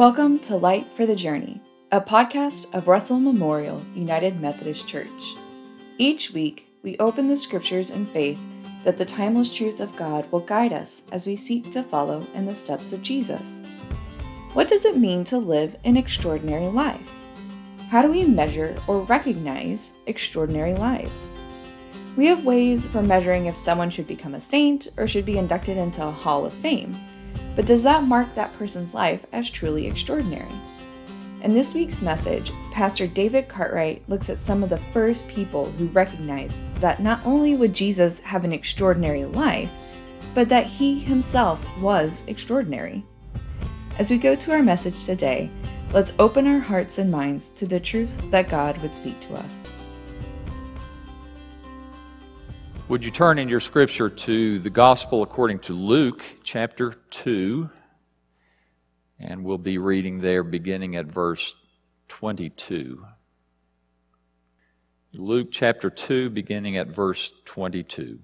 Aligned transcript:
Welcome 0.00 0.38
to 0.44 0.56
Light 0.56 0.86
for 0.86 1.04
the 1.04 1.14
Journey, 1.14 1.60
a 1.92 2.00
podcast 2.00 2.72
of 2.72 2.88
Russell 2.88 3.20
Memorial 3.20 3.82
United 3.94 4.40
Methodist 4.40 4.88
Church. 4.88 5.36
Each 5.98 6.30
week, 6.30 6.72
we 6.82 6.96
open 6.96 7.28
the 7.28 7.36
scriptures 7.36 7.90
in 7.90 8.06
faith 8.06 8.40
that 8.82 8.96
the 8.96 9.04
timeless 9.04 9.54
truth 9.54 9.78
of 9.78 9.94
God 9.96 10.24
will 10.32 10.40
guide 10.40 10.72
us 10.72 11.02
as 11.12 11.26
we 11.26 11.36
seek 11.36 11.70
to 11.72 11.82
follow 11.82 12.26
in 12.32 12.46
the 12.46 12.54
steps 12.54 12.94
of 12.94 13.02
Jesus. 13.02 13.60
What 14.54 14.68
does 14.68 14.86
it 14.86 14.96
mean 14.96 15.22
to 15.24 15.36
live 15.36 15.76
an 15.84 15.98
extraordinary 15.98 16.68
life? 16.68 17.14
How 17.90 18.00
do 18.00 18.10
we 18.10 18.24
measure 18.24 18.80
or 18.86 19.02
recognize 19.02 19.92
extraordinary 20.06 20.72
lives? 20.72 21.34
We 22.16 22.24
have 22.24 22.46
ways 22.46 22.88
for 22.88 23.02
measuring 23.02 23.44
if 23.44 23.58
someone 23.58 23.90
should 23.90 24.06
become 24.06 24.34
a 24.34 24.40
saint 24.40 24.88
or 24.96 25.06
should 25.06 25.26
be 25.26 25.36
inducted 25.36 25.76
into 25.76 26.02
a 26.02 26.10
Hall 26.10 26.46
of 26.46 26.54
Fame. 26.54 26.96
But 27.56 27.66
does 27.66 27.82
that 27.82 28.04
mark 28.04 28.34
that 28.34 28.56
person's 28.58 28.94
life 28.94 29.26
as 29.32 29.50
truly 29.50 29.86
extraordinary? 29.86 30.52
In 31.42 31.54
this 31.54 31.74
week's 31.74 32.02
message, 32.02 32.52
Pastor 32.70 33.06
David 33.06 33.48
Cartwright 33.48 34.06
looks 34.08 34.28
at 34.28 34.38
some 34.38 34.62
of 34.62 34.68
the 34.68 34.76
first 34.92 35.26
people 35.26 35.64
who 35.72 35.86
recognized 35.86 36.64
that 36.76 37.00
not 37.00 37.24
only 37.24 37.54
would 37.54 37.74
Jesus 37.74 38.20
have 38.20 38.44
an 38.44 38.52
extraordinary 38.52 39.24
life, 39.24 39.70
but 40.34 40.48
that 40.50 40.66
he 40.66 41.00
himself 41.00 41.64
was 41.78 42.24
extraordinary. 42.26 43.04
As 43.98 44.10
we 44.10 44.18
go 44.18 44.36
to 44.36 44.52
our 44.52 44.62
message 44.62 45.04
today, 45.04 45.50
let's 45.92 46.12
open 46.18 46.46
our 46.46 46.60
hearts 46.60 46.98
and 46.98 47.10
minds 47.10 47.52
to 47.52 47.66
the 47.66 47.80
truth 47.80 48.30
that 48.30 48.48
God 48.48 48.80
would 48.82 48.94
speak 48.94 49.18
to 49.20 49.34
us. 49.34 49.66
Would 52.90 53.04
you 53.04 53.12
turn 53.12 53.38
in 53.38 53.48
your 53.48 53.60
scripture 53.60 54.10
to 54.10 54.58
the 54.58 54.68
Gospel 54.68 55.22
according 55.22 55.60
to 55.60 55.74
Luke, 55.74 56.24
chapter 56.42 56.94
2? 57.12 57.70
And 59.20 59.44
we'll 59.44 59.58
be 59.58 59.78
reading 59.78 60.20
there 60.20 60.42
beginning 60.42 60.96
at 60.96 61.06
verse 61.06 61.54
22. 62.08 63.06
Luke 65.12 65.50
chapter 65.52 65.88
2, 65.88 66.30
beginning 66.30 66.76
at 66.76 66.88
verse 66.88 67.32
22. 67.44 68.18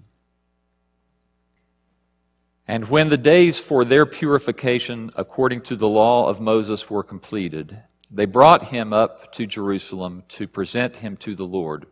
And 2.67 2.89
when 2.89 3.07
the 3.07 3.17
days 3.17 3.57
for 3.59 3.85
their 3.85 4.05
purification 4.05 5.11
according 5.15 5.61
to 5.61 5.77
the 5.77 5.87
law 5.87 6.27
of 6.27 6.41
Moses 6.41 6.89
were 6.89 7.03
completed, 7.03 7.83
they 8.11 8.25
brought 8.25 8.65
him 8.65 8.91
up 8.91 9.31
to 9.31 9.47
Jerusalem 9.47 10.23
to 10.27 10.45
present 10.45 10.97
him 10.97 11.15
to 11.15 11.35
the 11.35 11.47
Lord. 11.47 11.85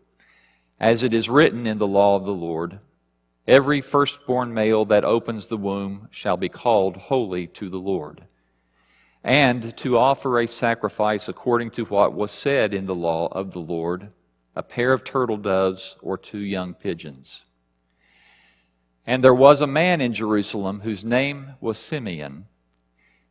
As 0.80 1.04
it 1.04 1.14
is 1.14 1.30
written 1.30 1.66
in 1.66 1.78
the 1.78 1.88
law 1.88 2.18
of 2.18 2.26
the 2.26 2.34
Lord, 2.34 2.80
every 3.48 3.80
firstborn 3.80 4.54
male 4.54 4.84
that 4.86 5.06
opens 5.06 5.48
the 5.48 5.58
womb 5.58 6.10
shall 6.12 6.36
be 6.36 6.50
called 6.50 6.98
holy 6.98 7.48
to 7.48 7.70
the 7.70 7.80
Lord. 7.80 8.26
And 9.24 9.76
to 9.78 9.98
offer 9.98 10.40
a 10.40 10.48
sacrifice 10.48 11.30
according 11.30 11.72
to 11.72 11.86
what 11.86 12.14
was 12.14 12.32
said 12.32 12.74
in 12.74 12.86
the 12.86 12.96
law 12.96 13.28
of 13.32 13.54
the 13.54 13.62
Lord, 13.62 14.10
a 14.54 14.62
pair 14.62 14.92
of 14.92 15.04
turtle 15.04 15.38
doves 15.38 15.96
or 16.02 16.18
two 16.18 16.40
young 16.40 16.74
pigeons. 16.74 17.46
And 19.08 19.24
there 19.24 19.34
was 19.34 19.62
a 19.62 19.68
man 19.68 20.02
in 20.02 20.14
Jerusalem 20.14 20.82
whose 20.82 21.06
name 21.06 21.54
was 21.62 21.78
Simeon. 21.78 22.48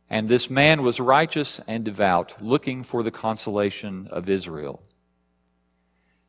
And 0.09 0.29
this 0.29 0.49
man 0.49 0.81
was 0.81 0.99
righteous 0.99 1.61
and 1.67 1.85
devout, 1.85 2.41
looking 2.41 2.83
for 2.83 3.03
the 3.03 3.11
consolation 3.11 4.07
of 4.11 4.29
Israel 4.29 4.81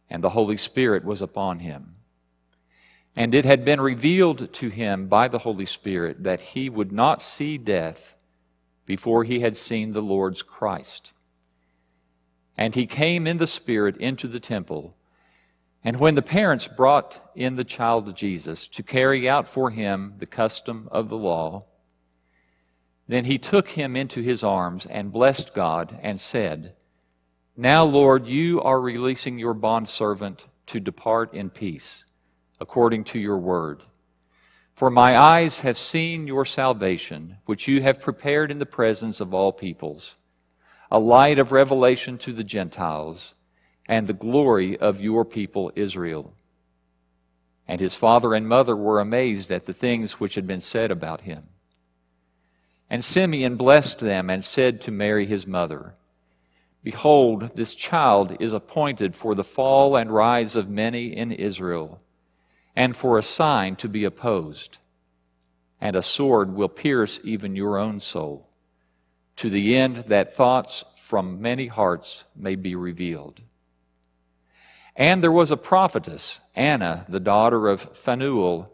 and 0.09 0.23
the 0.23 0.31
Holy 0.31 0.57
Spirit 0.57 1.05
was 1.05 1.21
upon 1.21 1.61
him. 1.61 1.95
And 3.15 3.35
it 3.35 3.45
had 3.45 3.65
been 3.65 3.81
revealed 3.81 4.53
to 4.55 4.69
him 4.69 5.09
by 5.09 5.29
the 5.29 5.39
Holy 5.39 5.65
Spirit 5.65 6.23
that 6.23 6.41
he 6.41 6.69
would 6.69 6.93
not 6.93 7.23
see 7.23 7.57
death 7.57 8.15
before 8.85 9.25
he 9.25 9.41
had 9.41 9.57
seen 9.57 9.93
the 9.93 10.03
Lord's 10.03 10.43
Christ. 10.43 11.13
And 12.57 12.75
he 12.75 12.87
came 12.87 13.27
in 13.27 13.39
the 13.39 13.47
Spirit 13.47 13.97
into 13.97 14.29
the 14.29 14.41
temple. 14.41 14.97
And 15.83 15.99
when 15.99 16.15
the 16.15 16.23
parents 16.23 16.67
brought 16.67 17.21
in 17.35 17.57
the 17.57 17.65
child 17.65 18.15
Jesus 18.17 18.69
to 18.69 18.83
carry 18.83 19.29
out 19.29 19.49
for 19.49 19.71
him 19.71 20.15
the 20.19 20.27
custom 20.27 20.89
of 20.91 21.09
the 21.09 21.19
law, 21.19 21.65
then 23.09 23.25
he 23.25 23.39
took 23.39 23.71
him 23.71 23.97
into 23.97 24.21
his 24.21 24.43
arms 24.43 24.85
and 24.85 25.13
blessed 25.13 25.55
God 25.55 25.99
and 26.03 26.21
said, 26.21 26.75
now, 27.57 27.85
Lord, 27.85 28.27
you 28.27 28.61
are 28.61 28.81
releasing 28.81 29.39
your 29.39 29.55
bondservant 29.55 30.47
to 30.67 30.81
depart 30.81 31.33
in 31.33 31.49
peace, 31.49 32.05
according 32.61 33.05
to 33.05 33.19
your 33.19 33.39
word. 33.39 33.83
For 34.75 34.91
my 34.91 35.19
eyes 35.19 35.61
have 35.61 35.79
seen 35.79 36.27
your 36.27 36.45
salvation, 36.45 37.39
which 37.47 37.67
you 37.67 37.81
have 37.81 38.01
prepared 38.01 38.51
in 38.51 38.59
the 38.59 38.67
presence 38.67 39.21
of 39.21 39.33
all 39.33 39.53
peoples, 39.53 40.17
a 40.91 40.99
light 40.99 41.39
of 41.39 41.51
revelation 41.51 42.19
to 42.19 42.33
the 42.33 42.45
Gentiles, 42.45 43.35
and 43.89 44.07
the 44.07 44.13
glory 44.13 44.77
of 44.77 45.01
your 45.01 45.25
people 45.25 45.73
Israel. 45.75 46.35
And 47.67 47.81
his 47.81 47.97
father 47.97 48.35
and 48.35 48.47
mother 48.47 48.77
were 48.77 49.01
amazed 49.01 49.51
at 49.51 49.65
the 49.65 49.73
things 49.73 50.21
which 50.21 50.35
had 50.35 50.47
been 50.47 50.61
said 50.61 50.91
about 50.91 51.23
him. 51.23 51.45
And 52.89 53.03
Simeon 53.03 53.57
blessed 53.57 54.01
them 54.01 54.31
and 54.31 54.45
said 54.45 54.81
to 54.83 54.91
Mary 54.93 55.27
his 55.27 55.47
mother, 55.47 55.95
Behold, 56.87 57.57
this 57.57 57.75
child 57.75 58.37
is 58.39 58.53
appointed 58.53 59.17
for 59.17 59.35
the 59.35 59.43
fall 59.43 59.97
and 59.97 60.09
rise 60.09 60.55
of 60.55 60.71
many 60.71 61.09
in 61.09 61.33
Israel, 61.33 62.01
and 62.77 62.97
for 62.97 63.19
a 63.19 63.25
sign 63.25 63.75
to 63.75 63.89
be 63.89 64.05
opposed. 64.05 64.79
And 65.81 65.97
a 65.97 66.01
sword 66.01 66.55
will 66.55 66.69
pierce 66.69 67.19
even 67.25 67.57
your 67.57 67.77
own 67.77 67.99
soul, 67.99 68.49
to 69.35 69.51
the 69.51 69.77
end 69.77 69.97
that 70.07 70.33
thoughts 70.33 70.85
from 70.97 71.43
many 71.43 71.67
hearts 71.67 72.23
may 72.37 72.55
be 72.55 72.77
revealed. 72.77 73.41
And 74.95 75.25
there 75.25 75.33
was 75.33 75.51
a 75.51 75.57
prophetess, 75.57 76.39
Anna, 76.55 77.05
the 77.09 77.19
daughter 77.19 77.67
of 77.67 77.97
Phanuel, 77.99 78.73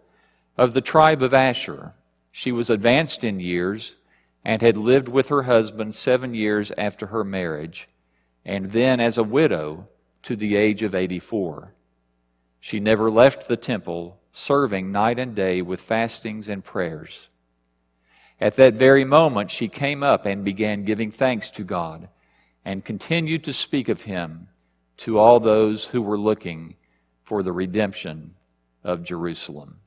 of 0.59 0.75
the 0.75 0.83
tribe 0.83 1.23
of 1.23 1.33
Asher. 1.33 1.95
She 2.31 2.53
was 2.53 2.69
advanced 2.69 3.25
in 3.25 3.41
years 3.41 3.97
and 4.45 4.61
had 4.61 4.77
lived 4.77 5.09
with 5.09 5.29
her 5.29 5.45
husband 5.45 5.95
seven 5.95 6.35
years 6.35 6.73
after 6.77 7.07
her 7.07 7.25
marriage 7.25 7.89
and 8.45 8.71
then 8.71 9.01
as 9.01 9.19
a 9.19 9.25
widow 9.25 9.89
to 10.23 10.37
the 10.37 10.57
age 10.57 10.83
of 10.83 10.95
84. 10.95 11.73
She 12.61 12.81
never 12.81 13.11
left 13.11 13.49
the 13.49 13.57
temple, 13.57 14.21
serving 14.31 14.93
night 14.93 15.19
and 15.19 15.35
day 15.35 15.63
with 15.63 15.81
fastings 15.81 16.49
and 16.49 16.63
prayers. 16.63 17.29
At 18.41 18.57
that 18.57 18.75
very 18.75 19.05
moment, 19.05 19.51
she 19.51 19.69
came 19.69 20.03
up 20.03 20.27
and 20.27 20.45
began 20.45 20.85
giving 20.85 21.11
thanks 21.11 21.51
to 21.51 21.65
God 21.65 22.09
and 22.65 22.85
continued 22.85 23.45
to 23.45 23.53
speak 23.53 23.89
of 23.89 24.03
him 24.03 24.49
to 24.99 25.19
all 25.19 25.41
those 25.41 25.87
who 25.87 26.03
were 26.03 26.19
looking 26.19 26.77
for 27.25 27.43
the 27.43 27.53
redemption 27.53 28.35
of 28.85 29.03
Jerusalem. 29.03 29.79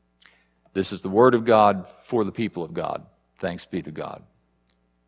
This 0.73 0.91
is 0.91 1.01
the 1.01 1.09
word 1.09 1.33
of 1.33 1.45
God 1.45 1.87
for 2.03 2.23
the 2.23 2.31
people 2.31 2.63
of 2.63 2.73
God. 2.73 3.05
Thanks 3.39 3.65
be 3.65 3.81
to 3.81 3.91
God. 3.91 4.23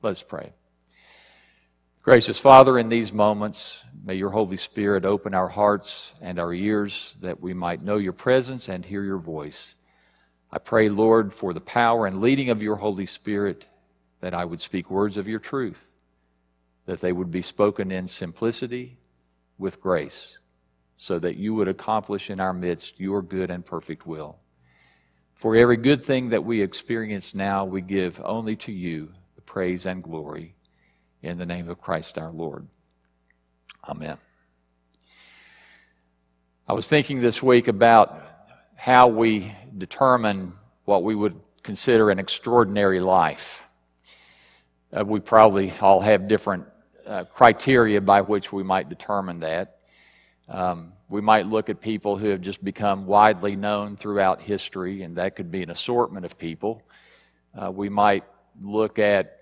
Let 0.01 0.11
us 0.11 0.23
pray. 0.23 0.53
Gracious 2.07 2.39
Father, 2.39 2.79
in 2.79 2.87
these 2.87 3.11
moments, 3.11 3.83
may 4.05 4.15
your 4.15 4.29
Holy 4.29 4.55
Spirit 4.55 5.03
open 5.03 5.33
our 5.33 5.49
hearts 5.49 6.13
and 6.21 6.39
our 6.39 6.53
ears 6.53 7.17
that 7.19 7.41
we 7.41 7.53
might 7.53 7.83
know 7.83 7.97
your 7.97 8.13
presence 8.13 8.69
and 8.69 8.85
hear 8.85 9.03
your 9.03 9.17
voice. 9.17 9.75
I 10.49 10.59
pray, 10.59 10.87
Lord, 10.87 11.33
for 11.33 11.51
the 11.51 11.59
power 11.59 12.07
and 12.07 12.21
leading 12.21 12.49
of 12.49 12.63
your 12.63 12.77
Holy 12.77 13.05
Spirit 13.05 13.67
that 14.21 14.33
I 14.33 14.45
would 14.45 14.61
speak 14.61 14.89
words 14.89 15.17
of 15.17 15.27
your 15.27 15.41
truth, 15.41 15.99
that 16.85 17.01
they 17.01 17.11
would 17.11 17.29
be 17.29 17.41
spoken 17.41 17.91
in 17.91 18.07
simplicity 18.07 18.99
with 19.57 19.81
grace, 19.81 20.37
so 20.95 21.19
that 21.19 21.35
you 21.35 21.55
would 21.55 21.67
accomplish 21.67 22.29
in 22.29 22.39
our 22.39 22.53
midst 22.53 23.01
your 23.01 23.21
good 23.21 23.51
and 23.51 23.65
perfect 23.65 24.07
will. 24.07 24.39
For 25.33 25.57
every 25.57 25.75
good 25.75 26.05
thing 26.05 26.29
that 26.29 26.45
we 26.45 26.61
experience 26.61 27.35
now, 27.35 27.65
we 27.65 27.81
give 27.81 28.21
only 28.23 28.55
to 28.55 28.71
you 28.71 29.09
the 29.35 29.41
praise 29.41 29.85
and 29.85 30.01
glory 30.01 30.55
in 31.21 31.37
the 31.37 31.45
name 31.45 31.69
of 31.69 31.79
Christ 31.79 32.17
our 32.17 32.31
Lord. 32.31 32.67
Amen. 33.87 34.17
I 36.67 36.73
was 36.73 36.87
thinking 36.87 37.21
this 37.21 37.41
week 37.41 37.67
about 37.67 38.21
how 38.75 39.07
we 39.07 39.53
determine 39.77 40.53
what 40.85 41.03
we 41.03 41.15
would 41.15 41.39
consider 41.63 42.09
an 42.09 42.19
extraordinary 42.19 42.99
life. 42.99 43.63
Uh, 44.91 45.03
we 45.05 45.19
probably 45.19 45.71
all 45.81 45.99
have 45.99 46.27
different 46.27 46.65
uh, 47.05 47.23
criteria 47.25 48.01
by 48.01 48.21
which 48.21 48.51
we 48.53 48.63
might 48.63 48.89
determine 48.89 49.39
that. 49.39 49.79
Um, 50.49 50.93
we 51.09 51.21
might 51.21 51.47
look 51.47 51.69
at 51.69 51.81
people 51.81 52.17
who 52.17 52.29
have 52.29 52.41
just 52.41 52.63
become 52.63 53.05
widely 53.05 53.55
known 53.55 53.95
throughout 53.95 54.41
history, 54.41 55.03
and 55.03 55.17
that 55.17 55.35
could 55.35 55.51
be 55.51 55.63
an 55.63 55.69
assortment 55.69 56.25
of 56.25 56.37
people. 56.37 56.83
Uh, 57.57 57.71
we 57.71 57.89
might 57.89 58.23
look 58.61 58.99
at 58.99 59.36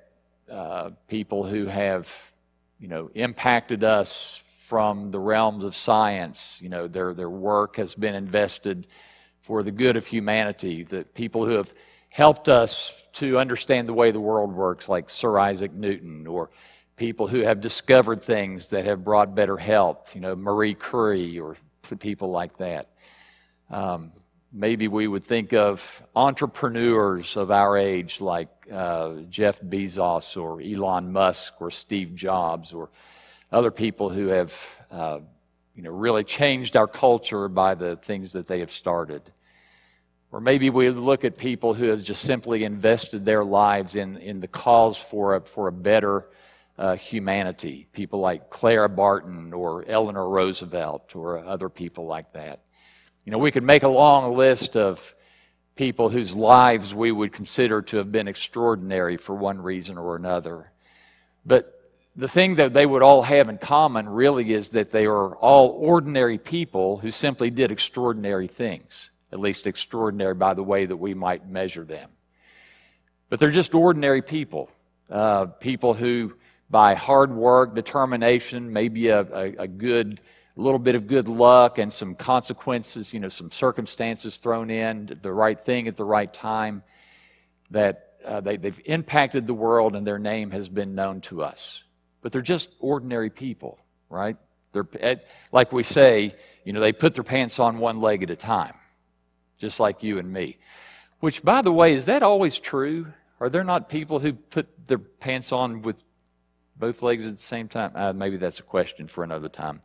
uh, 0.52 0.92
people 1.08 1.44
who 1.44 1.66
have, 1.66 2.34
you 2.80 2.88
know, 2.88 3.10
impacted 3.14 3.84
us 3.84 4.42
from 4.60 5.12
the 5.12 5.20
realms 5.20 5.64
of 5.64 5.76
science. 5.76 6.60
You 6.62 6.70
know, 6.70 6.88
their, 6.88 7.14
their 7.14 7.30
work 7.30 7.78
has 7.78 7.96
been 7.96 8.16
invested 8.16 8.88
for 9.42 9.64
the 9.64 9.72
good 9.72 9.96
of 9.96 10.06
humanity. 10.06 10.84
The 10.84 11.04
people 11.04 11.46
who 11.46 11.52
have 11.52 11.74
helped 12.12 12.50
us 12.50 13.04
to 13.14 13.38
understand 13.38 13.88
the 13.88 13.94
way 13.94 14.12
the 14.12 14.20
world 14.20 14.54
works, 14.54 14.90
like 14.90 15.10
Sir 15.10 15.38
Isaac 15.38 15.74
Newton, 15.74 16.26
or 16.28 16.50
people 16.96 17.28
who 17.28 17.42
have 17.42 17.62
discovered 17.62 18.24
things 18.24 18.70
that 18.70 18.86
have 18.86 19.04
brought 19.04 19.36
better 19.36 19.58
health, 19.58 20.16
you 20.16 20.22
know, 20.22 20.36
Marie 20.36 20.76
Curie 20.76 21.40
or 21.40 21.58
people 22.00 22.32
like 22.32 22.58
that. 22.58 22.90
Um, 23.70 24.12
maybe 24.56 24.88
we 24.88 25.06
would 25.06 25.24
think 25.24 25.54
of 25.54 26.02
entrepreneurs 26.16 27.36
of 27.36 27.52
our 27.52 27.78
age 27.78 28.22
like 28.22 28.48
uh, 28.72 29.16
Jeff 29.30 29.60
Bezos 29.62 30.42
or 30.42 30.62
Elon 30.62 31.12
Musk 31.12 31.56
or 31.60 31.70
Steve 31.70 32.16
Jobs 32.16 32.74
or 32.74 32.90
other 33.52 33.70
people 33.70 34.10
who 34.10 34.28
have 34.28 34.78
uh, 34.90 35.20
you 35.76 35.84
know, 35.84 35.92
really 35.92 36.24
changed 36.24 36.78
our 36.78 36.88
culture 36.88 37.50
by 37.50 37.76
the 37.76 37.98
things 37.98 38.32
that 38.32 38.48
they 38.48 38.60
have 38.60 38.72
started. 38.72 39.22
Or 40.32 40.40
maybe 40.40 40.70
we 40.70 40.90
would 40.90 41.04
look 41.04 41.26
at 41.26 41.38
people 41.38 41.74
who 41.74 41.88
have 41.88 42.02
just 42.02 42.22
simply 42.22 42.64
invested 42.64 43.26
their 43.26 43.44
lives 43.44 43.96
in, 43.96 44.18
in 44.18 44.40
the 44.40 44.48
cause 44.48 44.98
for 44.98 45.36
a, 45.36 45.42
for 45.42 45.68
a 45.68 45.72
better 45.72 46.30
uh, 46.78 46.96
humanity. 46.96 47.88
People 47.92 48.20
like 48.20 48.50
Clara 48.50 48.90
Barton 48.90 49.54
or 49.54 49.84
Eleanor 49.86 50.28
Roosevelt 50.30 51.14
or 51.14 51.40
other 51.40 51.70
people 51.70 52.06
like 52.06 52.32
that. 52.34 52.65
You 53.26 53.32
know, 53.32 53.40
we 53.40 53.50
could 53.50 53.64
make 53.64 53.82
a 53.82 53.90
long 53.90 54.38
list 54.38 54.78
of 54.78 55.16
people 55.76 56.10
whose 56.10 56.36
lives 56.36 56.94
we 56.94 57.12
would 57.12 57.34
consider 57.34 57.82
to 57.82 57.98
have 57.98 58.12
been 58.12 58.28
extraordinary 58.28 59.18
for 59.18 59.36
one 59.36 59.60
reason 59.62 59.98
or 59.98 60.16
another. 60.16 60.72
But 61.44 61.72
the 62.16 62.28
thing 62.28 62.56
that 62.56 62.74
they 62.74 62.86
would 62.86 63.02
all 63.02 63.24
have 63.24 63.50
in 63.50 63.58
common 63.58 64.08
really 64.08 64.54
is 64.54 64.70
that 64.70 64.92
they 64.92 65.06
are 65.06 65.36
all 65.36 65.70
ordinary 65.70 66.38
people 66.38 66.98
who 66.98 67.10
simply 67.10 67.50
did 67.50 67.72
extraordinary 67.72 68.48
things, 68.48 69.10
at 69.34 69.40
least 69.40 69.66
extraordinary 69.66 70.36
by 70.36 70.54
the 70.54 70.64
way 70.64 70.86
that 70.86 70.96
we 70.96 71.16
might 71.16 71.48
measure 71.48 71.84
them. 71.84 72.12
But 73.30 73.40
they're 73.40 73.50
just 73.50 73.74
ordinary 73.74 74.22
people, 74.22 74.70
uh, 75.10 75.48
people 75.48 75.96
who, 75.96 76.36
by 76.70 76.94
hard 76.94 77.34
work, 77.34 77.74
determination, 77.74 78.72
maybe 78.72 79.08
a, 79.08 79.22
a, 79.22 79.56
a 79.64 79.68
good 79.68 80.22
a 80.58 80.62
little 80.62 80.80
bit 80.80 80.96
of 80.96 81.08
good 81.08 81.28
luck 81.28 81.78
and 81.78 81.92
some 81.92 82.16
consequences, 82.16 83.14
you 83.14 83.20
know, 83.20 83.30
some 83.30 83.52
circumstances 83.52 84.38
thrown 84.38 84.70
in, 84.70 85.18
the 85.22 85.34
right 85.34 85.60
thing 85.60 85.88
at 85.88 85.98
the 85.98 86.06
right 86.06 86.34
time, 86.34 86.84
that 87.72 88.14
uh, 88.26 88.42
they, 88.42 88.58
they've 88.58 88.82
impacted 88.86 89.48
the 89.48 89.54
world 89.54 89.96
and 89.96 90.08
their 90.08 90.20
name 90.20 90.52
has 90.52 90.70
been 90.70 90.96
known 90.96 91.22
to 91.22 91.44
us 91.44 91.84
but 92.26 92.32
they're 92.32 92.42
just 92.42 92.72
ordinary 92.80 93.30
people, 93.30 93.78
right? 94.10 94.36
They're, 94.72 94.88
eh, 95.00 95.18
like 95.52 95.72
we 95.72 95.84
say, 95.84 96.34
you 96.64 96.74
know, 96.74 96.80
they 96.80 96.92
put 96.92 97.14
their 97.14 97.24
pants 97.24 97.60
on 97.60 97.78
one 97.78 98.02
leg 98.02 98.24
at 98.24 98.32
a 98.32 98.36
time, 98.36 98.74
just 99.60 99.80
like 99.80 100.02
you 100.02 100.18
and 100.18 100.34
me. 100.34 100.58
Which, 101.20 101.44
by 101.44 101.62
the 101.62 101.72
way, 101.72 101.94
is 101.94 102.06
that 102.06 102.24
always 102.24 102.58
true? 102.58 103.14
Are 103.40 103.48
there 103.48 103.64
not 103.64 103.90
people 103.90 104.18
who 104.18 104.34
put 104.34 104.88
their 104.88 104.98
pants 104.98 105.52
on 105.52 105.84
with 105.84 106.04
both 106.76 107.04
legs 107.04 107.28
at 107.28 107.34
the 107.34 107.38
same 107.38 107.68
time? 107.68 107.92
Uh, 107.94 108.12
maybe 108.12 108.38
that's 108.38 108.60
a 108.60 108.64
question 108.64 109.06
for 109.06 109.24
another 109.24 109.48
time. 109.48 109.82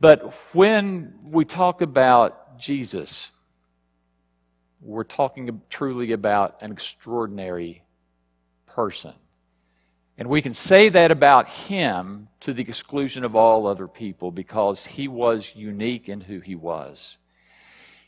But 0.00 0.34
when 0.52 1.14
we 1.22 1.44
talk 1.44 1.80
about 1.80 2.58
Jesus, 2.58 3.30
we're 4.80 5.04
talking 5.04 5.62
truly 5.70 6.12
about 6.12 6.58
an 6.60 6.70
extraordinary 6.70 7.82
person. 8.66 9.14
And 10.18 10.28
we 10.28 10.42
can 10.42 10.54
say 10.54 10.88
that 10.90 11.10
about 11.10 11.48
him 11.48 12.28
to 12.40 12.52
the 12.52 12.62
exclusion 12.62 13.24
of 13.24 13.34
all 13.34 13.66
other 13.66 13.88
people 13.88 14.30
because 14.30 14.86
he 14.86 15.08
was 15.08 15.54
unique 15.54 16.08
in 16.08 16.22
who 16.22 16.40
he 16.40 16.54
was. 16.54 17.18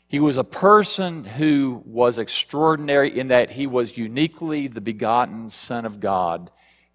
He 0.07 0.19
was 0.19 0.37
a 0.37 0.43
person 0.43 1.23
who 1.23 1.83
was 1.85 2.17
extraordinary 2.17 3.19
in 3.19 3.27
that 3.27 3.51
he 3.51 3.67
was 3.67 3.97
uniquely 3.97 4.67
the 4.67 4.81
begotten 4.81 5.51
Son 5.51 5.85
of 5.85 5.99
God, 5.99 6.49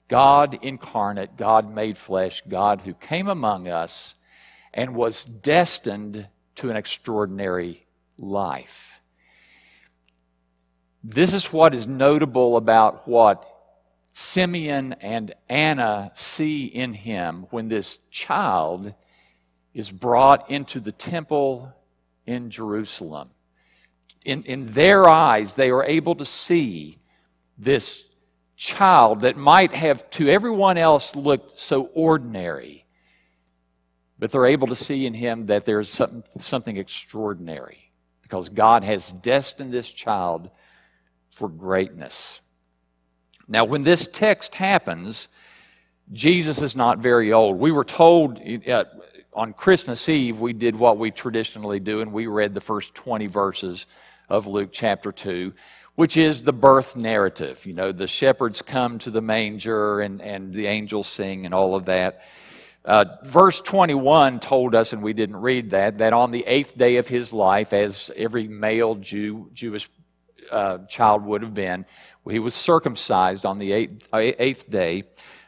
God 0.09 0.59
incarnate, 0.63 1.37
God 1.37 1.73
made 1.73 1.97
flesh, 1.97 2.43
God 2.49 2.81
who 2.81 2.95
came 2.95 3.29
among 3.29 3.69
us 3.69 4.17
and 4.75 4.95
was 4.95 5.25
destined 5.25 6.29
to 6.57 6.69
an 6.69 6.77
extraordinary 6.77 7.87
life. 8.19 9.01
This 11.03 11.33
is 11.33 11.53
what 11.53 11.75
is 11.75 11.87
notable 11.87 12.57
about 12.57 13.07
what 13.07 13.49
Simeon 14.13 14.95
and 15.01 15.35
Anna 15.49 16.11
see 16.15 16.67
in 16.67 16.95
him 16.95 17.47
when 17.51 17.69
this 17.69 17.99
child 18.11 18.95
is 19.75 19.91
brought 19.91 20.51
into 20.51 20.81
the 20.81 20.93
temple 20.93 21.73
in 22.27 22.51
Jerusalem. 22.51 23.31
In, 24.25 24.43
in 24.45 24.73
their 24.73 25.09
eyes, 25.09 25.55
they 25.55 25.71
are 25.71 25.85
able 25.85 26.15
to 26.15 26.25
see 26.25 26.99
this 27.59 28.05
child 28.57 29.21
that 29.21 29.37
might 29.37 29.73
have 29.73 30.09
to 30.11 30.29
everyone 30.29 30.79
else 30.79 31.15
looked 31.15 31.59
so 31.59 31.91
ordinary, 31.93 32.84
but 34.25 34.33
they're 34.33 34.47
able 34.47 34.69
to 34.69 34.75
see 34.75 35.05
in 35.05 35.13
him 35.13 35.45
that 35.45 35.67
there's 35.67 35.87
something, 35.87 36.23
something 36.27 36.79
extraordinary 36.79 37.91
because 38.23 38.49
God 38.49 38.83
has 38.83 39.13
destined 39.13 39.71
this 39.71 39.93
child 39.93 40.49
for 41.29 41.47
greatness. 41.47 42.41
Now, 43.47 43.67
when 43.67 43.83
this 43.83 44.09
text 44.11 44.55
happens, 44.55 45.29
Jesus 46.11 46.63
is 46.63 46.75
not 46.75 47.01
very 47.01 47.35
old. 47.35 47.59
We 47.59 47.71
were 47.71 47.85
told 47.85 48.41
on 49.35 49.53
Christmas 49.53 50.09
Eve, 50.09 50.41
we 50.41 50.55
did 50.55 50.75
what 50.75 50.97
we 50.97 51.11
traditionally 51.11 51.79
do, 51.79 52.01
and 52.01 52.11
we 52.11 52.27
read 52.27 52.55
the 52.55 52.63
first 52.63 52.95
20 52.95 53.27
verses 53.27 53.85
of 54.31 54.47
Luke 54.47 54.71
chapter 54.73 55.13
2, 55.13 55.53
which 55.97 56.17
is 56.17 56.45
the 56.45 56.53
birth 56.55 56.97
narrative. 56.97 57.67
You 57.67 57.75
know, 57.75 57.93
the 57.93 58.07
shepherds 58.07 58.63
come 58.63 58.99
to 59.01 59.11
the 59.11 59.21
manger 59.21 60.01
and, 60.01 60.23
and 60.23 60.55
the 60.55 60.67
angels 60.67 61.09
sing 61.09 61.45
and 61.45 61.53
all 61.53 61.75
of 61.75 61.85
that. 61.85 62.23
Uh, 62.85 63.07
verse 63.25 63.61
21 63.63 64.41
told 64.41 64.75
us, 64.75 64.93
and 64.93 65.03
we 65.03 65.15
didn't 65.15 65.37
read 65.37 65.71
that, 65.71 65.99
that 65.99 66.13
on 66.13 66.31
the 66.31 66.45
eighth 66.47 66.77
day 66.77 66.97
of 66.97 67.09
his 67.09 67.33
life, 67.33 67.73
as 67.73 68.11
every 68.15 68.47
male 68.47 68.95
Jew, 68.95 69.49
Jewish 69.55 69.89
uh, 70.51 70.79
child 70.87 71.25
would 71.25 71.43
have 71.43 71.55
been, 71.55 71.87
he 72.29 72.39
was 72.39 72.55
circumcised 72.55 73.47
on 73.47 73.59
the 73.59 73.73
eighth, 73.73 74.09
eighth 74.13 74.69
day. 74.69 75.05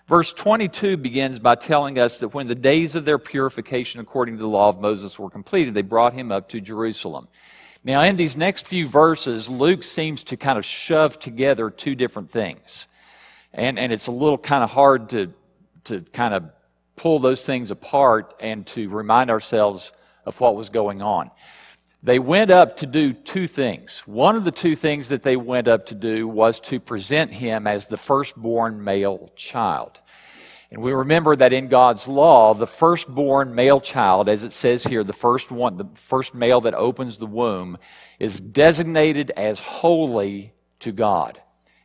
Verse 0.06 0.32
22 0.32 0.96
begins 0.96 1.38
by 1.38 1.56
telling 1.56 1.98
us 1.98 2.20
that 2.20 2.28
when 2.28 2.46
the 2.46 2.54
days 2.54 2.94
of 2.94 3.04
their 3.04 3.18
purification 3.18 4.00
according 4.00 4.36
to 4.36 4.42
the 4.42 4.48
law 4.48 4.68
of 4.68 4.80
Moses 4.80 5.18
were 5.18 5.30
completed, 5.30 5.74
they 5.74 5.82
brought 5.82 6.14
him 6.14 6.30
up 6.30 6.48
to 6.50 6.60
Jerusalem. 6.60 7.28
Now, 7.82 8.02
in 8.02 8.16
these 8.16 8.36
next 8.36 8.66
few 8.66 8.86
verses, 8.86 9.48
Luke 9.48 9.82
seems 9.82 10.24
to 10.24 10.36
kind 10.36 10.58
of 10.58 10.64
shove 10.64 11.18
together 11.18 11.70
two 11.70 11.94
different 11.94 12.30
things. 12.30 12.86
And, 13.52 13.78
and 13.78 13.92
it's 13.92 14.06
a 14.06 14.12
little 14.12 14.38
kind 14.38 14.64
of 14.64 14.70
hard 14.70 15.10
to, 15.10 15.32
to 15.84 16.02
kind 16.12 16.34
of 16.34 16.50
pull 16.96 17.18
those 17.18 17.44
things 17.44 17.70
apart 17.70 18.34
and 18.40 18.66
to 18.66 18.88
remind 18.88 19.30
ourselves 19.30 19.92
of 20.24 20.40
what 20.40 20.56
was 20.56 20.70
going 20.70 21.02
on 21.02 21.30
they 22.06 22.20
went 22.20 22.52
up 22.52 22.76
to 22.76 22.86
do 22.86 23.12
two 23.12 23.48
things. 23.48 24.00
One 24.06 24.36
of 24.36 24.44
the 24.44 24.52
two 24.52 24.76
things 24.76 25.08
that 25.08 25.22
they 25.22 25.36
went 25.36 25.66
up 25.66 25.86
to 25.86 25.94
do 25.96 26.28
was 26.28 26.60
to 26.60 26.78
present 26.78 27.32
him 27.32 27.66
as 27.66 27.88
the 27.88 27.96
firstborn 27.96 28.84
male 28.84 29.32
child. 29.34 30.00
And 30.70 30.82
we 30.82 30.92
remember 30.92 31.34
that 31.34 31.52
in 31.52 31.66
God's 31.66 32.06
law, 32.06 32.54
the 32.54 32.66
firstborn 32.66 33.56
male 33.56 33.80
child, 33.80 34.28
as 34.28 34.44
it 34.44 34.52
says 34.52 34.84
here, 34.84 35.02
the 35.02 35.12
first 35.12 35.50
one, 35.50 35.78
the 35.78 35.88
first 35.94 36.32
male 36.32 36.60
that 36.60 36.74
opens 36.74 37.18
the 37.18 37.26
womb, 37.26 37.76
is 38.20 38.40
designated 38.40 39.32
as 39.36 39.58
holy 39.58 40.52
to 40.80 40.92
God. 40.92 41.40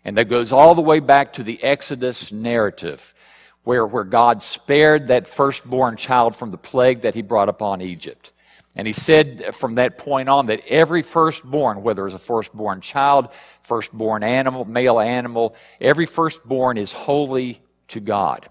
And 0.06 0.15
that 0.20 0.30
goes 0.30 0.51
all 0.51 0.75
the 0.75 0.82
way 0.82 1.00
back 1.00 1.34
to 1.34 1.44
the 1.44 1.62
Exodus 1.63 2.32
narrative, 2.32 3.15
where, 3.63 3.86
where 3.86 4.03
God 4.03 4.41
spared 4.41 5.08
that 5.10 5.27
firstborn 5.27 5.98
child 5.98 6.36
from 6.36 6.51
the 6.51 6.58
plague 6.58 7.01
that 7.01 7.15
he 7.15 7.22
brought 7.22 7.50
upon 7.50 7.82
Egypt. 7.82 8.34
And 8.75 8.88
he 8.88 8.94
said 8.94 9.53
from 9.56 9.75
that 9.75 9.98
point 9.98 10.30
on 10.30 10.46
that 10.48 10.65
every 10.68 11.01
firstborn, 11.01 11.84
whether 11.84 12.06
it's 12.06 12.15
a 12.15 12.20
firstborn 12.20 12.82
child, 12.82 13.30
firstborn 13.62 14.24
animal, 14.24 14.65
male 14.65 15.00
animal, 15.00 15.56
every 15.80 16.06
firstborn 16.06 16.77
is 16.77 16.94
holy 16.94 17.62
to 17.89 18.00
God. 18.00 18.48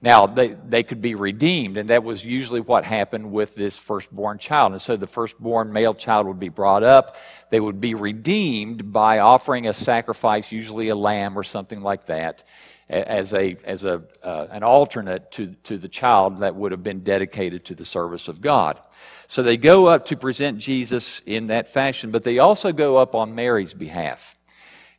Now, 0.00 0.26
they, 0.26 0.56
they 0.68 0.84
could 0.84 1.02
be 1.02 1.16
redeemed, 1.16 1.76
and 1.76 1.88
that 1.88 2.04
was 2.04 2.24
usually 2.24 2.60
what 2.60 2.84
happened 2.84 3.32
with 3.32 3.56
this 3.56 3.76
firstborn 3.76 4.38
child. 4.38 4.72
And 4.72 4.80
so 4.80 4.96
the 4.96 5.08
firstborn 5.08 5.72
male 5.72 5.94
child 5.94 6.28
would 6.28 6.38
be 6.38 6.50
brought 6.50 6.84
up. 6.84 7.16
They 7.50 7.58
would 7.58 7.80
be 7.80 7.94
redeemed 7.94 8.92
by 8.92 9.18
offering 9.18 9.66
a 9.66 9.72
sacrifice, 9.72 10.52
usually 10.52 10.88
a 10.88 10.94
lamb 10.94 11.36
or 11.36 11.42
something 11.42 11.82
like 11.82 12.06
that, 12.06 12.44
as, 12.88 13.34
a, 13.34 13.56
as 13.64 13.84
a, 13.84 14.02
uh, 14.22 14.46
an 14.50 14.62
alternate 14.62 15.30
to, 15.32 15.48
to 15.64 15.76
the 15.78 15.88
child 15.88 16.38
that 16.38 16.54
would 16.54 16.72
have 16.72 16.82
been 16.82 17.00
dedicated 17.00 17.64
to 17.66 17.74
the 17.74 17.84
service 17.84 18.28
of 18.28 18.40
God. 18.40 18.80
So 19.26 19.42
they 19.42 19.56
go 19.56 19.86
up 19.86 20.06
to 20.06 20.16
present 20.16 20.58
Jesus 20.58 21.20
in 21.26 21.48
that 21.48 21.68
fashion, 21.68 22.10
but 22.10 22.22
they 22.22 22.38
also 22.38 22.72
go 22.72 22.96
up 22.96 23.14
on 23.14 23.34
Mary's 23.34 23.74
behalf. 23.74 24.36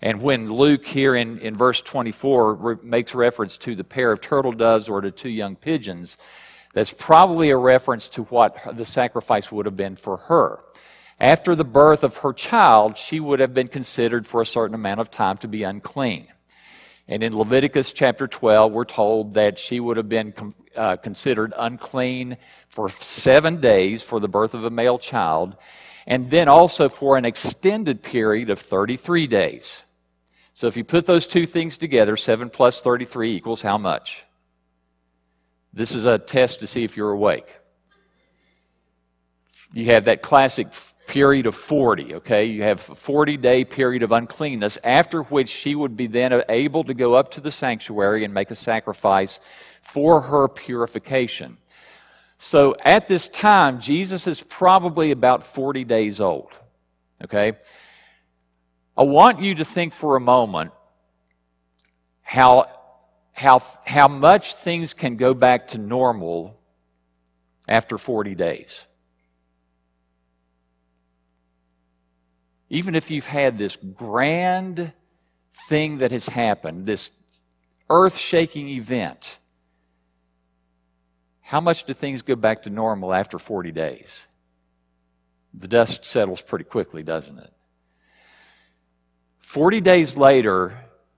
And 0.01 0.21
when 0.21 0.51
Luke 0.51 0.85
here 0.85 1.15
in, 1.15 1.39
in 1.39 1.55
verse 1.55 1.81
24 1.81 2.53
re- 2.53 2.75
makes 2.83 3.13
reference 3.13 3.57
to 3.59 3.75
the 3.75 3.83
pair 3.83 4.11
of 4.11 4.21
turtle 4.21 4.53
doves 4.53 4.87
or 4.87 5.01
to 5.01 5.11
two 5.11 5.29
young 5.29 5.55
pigeons, 5.55 6.17
that's 6.73 6.93
probably 6.93 7.49
a 7.49 7.57
reference 7.57 8.07
to 8.09 8.23
what 8.25 8.57
the 8.77 8.85
sacrifice 8.85 9.51
would 9.51 9.65
have 9.65 9.75
been 9.75 9.95
for 9.95 10.17
her. 10.17 10.59
After 11.19 11.53
the 11.53 11.65
birth 11.65 12.03
of 12.03 12.17
her 12.17 12.31
child, 12.31 12.97
she 12.97 13.19
would 13.19 13.41
have 13.41 13.53
been 13.53 13.67
considered 13.67 14.25
for 14.25 14.41
a 14.41 14.45
certain 14.45 14.75
amount 14.75 15.01
of 15.01 15.11
time 15.11 15.37
to 15.39 15.47
be 15.47 15.63
unclean. 15.63 16.27
And 17.09 17.23
in 17.23 17.35
Leviticus 17.35 17.91
chapter 17.91 18.27
12, 18.27 18.71
we're 18.71 18.85
told 18.85 19.33
that 19.33 19.57
she 19.57 19.79
would 19.79 19.97
have 19.97 20.07
been 20.07 20.31
uh, 20.75 20.95
considered 20.97 21.55
unclean 21.57 22.37
for 22.67 22.87
seven 22.87 23.59
days 23.59 24.03
for 24.03 24.19
the 24.19 24.27
birth 24.27 24.53
of 24.53 24.63
a 24.63 24.69
male 24.69 24.99
child, 24.99 25.57
and 26.05 26.29
then 26.29 26.47
also 26.47 26.87
for 26.87 27.17
an 27.17 27.25
extended 27.25 28.03
period 28.03 28.51
of 28.51 28.59
33 28.59 29.25
days. 29.25 29.81
So 30.53 30.67
if 30.67 30.77
you 30.77 30.83
put 30.83 31.07
those 31.07 31.25
two 31.25 31.47
things 31.47 31.79
together, 31.79 32.15
7 32.15 32.51
plus 32.51 32.79
33 32.79 33.35
equals 33.35 33.63
how 33.63 33.79
much? 33.79 34.23
This 35.73 35.95
is 35.95 36.05
a 36.05 36.19
test 36.19 36.59
to 36.59 36.67
see 36.67 36.83
if 36.83 36.95
you're 36.95 37.09
awake. 37.09 37.47
You 39.73 39.85
have 39.85 40.05
that 40.05 40.21
classic 40.21 40.67
period 41.09 41.47
of 41.47 41.55
40, 41.55 42.15
okay? 42.15 42.45
You 42.45 42.61
have 42.63 42.87
a 42.87 42.95
40 42.95 43.37
day 43.37 43.65
period 43.65 44.03
of 44.03 44.11
uncleanness, 44.11 44.77
after 44.83 45.23
which 45.23 45.49
she 45.49 45.73
would 45.73 45.97
be 45.97 46.05
then 46.05 46.43
able 46.47 46.83
to 46.83 46.93
go 46.93 47.15
up 47.15 47.31
to 47.31 47.41
the 47.41 47.51
sanctuary 47.51 48.23
and 48.23 48.33
make 48.33 48.51
a 48.51 48.55
sacrifice 48.55 49.39
for 49.81 50.21
her 50.21 50.47
purification. 50.47 51.57
So 52.37 52.75
at 52.85 53.07
this 53.07 53.27
time, 53.27 53.79
Jesus 53.79 54.27
is 54.27 54.41
probably 54.41 55.09
about 55.09 55.43
40 55.43 55.83
days 55.83 56.21
old, 56.21 56.51
okay? 57.23 57.53
I 58.95 59.03
want 59.03 59.41
you 59.41 59.55
to 59.55 59.65
think 59.65 59.93
for 59.93 60.15
a 60.15 60.21
moment 60.21 60.71
how, 62.21 62.67
how, 63.33 63.63
how 63.83 64.07
much 64.07 64.53
things 64.53 64.93
can 64.93 65.17
go 65.17 65.33
back 65.33 65.69
to 65.69 65.79
normal 65.79 66.59
after 67.67 67.97
40 67.97 68.35
days. 68.35 68.85
Even 72.69 72.95
if 72.95 73.09
you've 73.09 73.25
had 73.25 73.57
this 73.57 73.75
grand 73.75 74.93
thing 75.67 75.97
that 75.99 76.11
has 76.11 76.27
happened, 76.27 76.85
this 76.85 77.11
earth 77.89 78.17
shaking 78.17 78.69
event, 78.69 79.39
how 81.41 81.59
much 81.59 81.85
do 81.85 81.93
things 81.93 82.21
go 82.21 82.35
back 82.35 82.61
to 82.63 82.69
normal 82.69 83.13
after 83.13 83.39
40 83.39 83.71
days? 83.71 84.27
The 85.53 85.67
dust 85.67 86.05
settles 86.05 86.41
pretty 86.41 86.65
quickly, 86.65 87.01
doesn't 87.01 87.39
it? 87.39 87.51
40 89.39 89.81
days 89.81 90.15
later, 90.15 90.77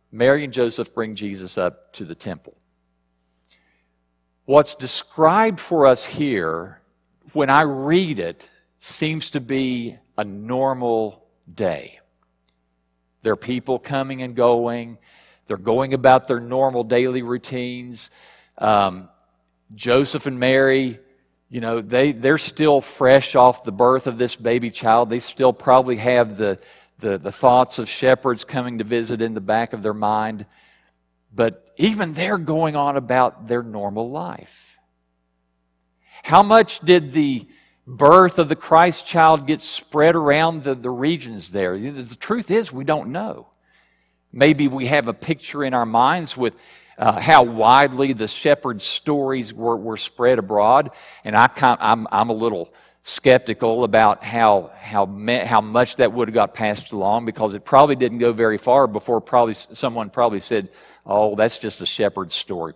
Mary 0.09 0.45
and 0.45 0.53
Joseph 0.53 0.93
bring 0.93 1.15
Jesus 1.15 1.57
up 1.57 1.91
to 1.93 2.05
the 2.05 2.15
temple. 2.15 2.57
What's 4.45 4.73
described 4.73 5.59
for 5.59 5.85
us 5.85 6.05
here, 6.05 6.79
when 7.33 7.49
I 7.49 7.63
read 7.63 8.19
it, 8.19 8.49
seems 8.79 9.31
to 9.31 9.41
be 9.41 9.97
a 10.17 10.23
normal 10.23 11.20
day. 11.53 11.99
There 13.21 13.33
are 13.33 13.37
people 13.37 13.79
coming 13.79 14.21
and 14.21 14.35
going. 14.35 14.97
They're 15.45 15.57
going 15.57 15.93
about 15.93 16.27
their 16.27 16.39
normal 16.39 16.83
daily 16.83 17.21
routines. 17.21 18.09
Um, 18.57 19.09
Joseph 19.73 20.25
and 20.25 20.39
Mary, 20.39 20.99
you 21.49 21.61
know, 21.61 21.81
they, 21.81 22.11
they're 22.11 22.37
still 22.37 22.81
fresh 22.81 23.35
off 23.35 23.63
the 23.63 23.71
birth 23.71 24.07
of 24.07 24.17
this 24.17 24.35
baby 24.35 24.71
child. 24.71 25.09
They 25.09 25.19
still 25.19 25.53
probably 25.53 25.97
have 25.97 26.37
the, 26.37 26.59
the, 26.99 27.17
the 27.17 27.31
thoughts 27.31 27.79
of 27.79 27.89
shepherds 27.89 28.45
coming 28.45 28.77
to 28.77 28.83
visit 28.83 29.21
in 29.21 29.33
the 29.33 29.41
back 29.41 29.73
of 29.73 29.83
their 29.83 29.93
mind. 29.93 30.45
But 31.33 31.69
even 31.77 32.13
they're 32.13 32.37
going 32.37 32.75
on 32.75 32.97
about 32.97 33.47
their 33.47 33.63
normal 33.63 34.09
life. 34.09 34.79
How 36.23 36.43
much 36.43 36.79
did 36.79 37.11
the 37.11 37.47
birth 37.97 38.39
of 38.39 38.47
the 38.47 38.55
Christ 38.55 39.05
child 39.05 39.45
gets 39.45 39.63
spread 39.63 40.15
around 40.15 40.63
the, 40.63 40.75
the 40.75 40.89
regions 40.89 41.51
there. 41.51 41.77
The 41.77 42.15
truth 42.15 42.49
is, 42.49 42.71
we 42.71 42.83
don't 42.83 43.11
know. 43.11 43.47
Maybe 44.31 44.67
we 44.67 44.85
have 44.87 45.07
a 45.07 45.13
picture 45.13 45.63
in 45.63 45.73
our 45.73 45.85
minds 45.85 46.37
with 46.37 46.57
uh, 46.97 47.19
how 47.19 47.43
widely 47.43 48.13
the 48.13 48.27
shepherd 48.27 48.81
stories 48.81 49.53
were, 49.53 49.75
were 49.75 49.97
spread 49.97 50.39
abroad, 50.39 50.91
and 51.25 51.35
I 51.35 51.49
I'm, 51.57 52.07
I'm 52.11 52.29
a 52.29 52.33
little 52.33 52.73
skeptical 53.03 53.83
about 53.83 54.23
how, 54.23 54.71
how, 54.77 55.05
how 55.43 55.59
much 55.59 55.95
that 55.97 56.13
would 56.13 56.27
have 56.27 56.35
got 56.35 56.53
passed 56.53 56.91
along 56.91 57.25
because 57.25 57.55
it 57.55 57.65
probably 57.65 57.95
didn't 57.95 58.19
go 58.19 58.31
very 58.31 58.57
far 58.57 58.87
before 58.87 59.19
probably 59.19 59.53
someone 59.53 60.09
probably 60.09 60.39
said, 60.39 60.69
oh, 61.05 61.35
that's 61.35 61.57
just 61.57 61.81
a 61.81 61.85
shepherd 61.85 62.31
story. 62.31 62.73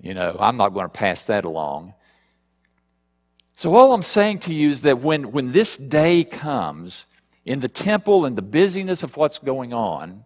You 0.00 0.14
know, 0.14 0.36
I'm 0.38 0.56
not 0.56 0.68
going 0.70 0.84
to 0.84 0.90
pass 0.92 1.26
that 1.26 1.44
along. 1.44 1.94
So, 3.56 3.74
all 3.74 3.94
I'm 3.94 4.02
saying 4.02 4.40
to 4.40 4.54
you 4.54 4.68
is 4.68 4.82
that 4.82 5.00
when, 5.00 5.30
when 5.30 5.52
this 5.52 5.76
day 5.76 6.24
comes 6.24 7.06
in 7.44 7.60
the 7.60 7.68
temple 7.68 8.24
and 8.24 8.36
the 8.36 8.42
busyness 8.42 9.02
of 9.02 9.16
what's 9.16 9.38
going 9.38 9.72
on, 9.72 10.24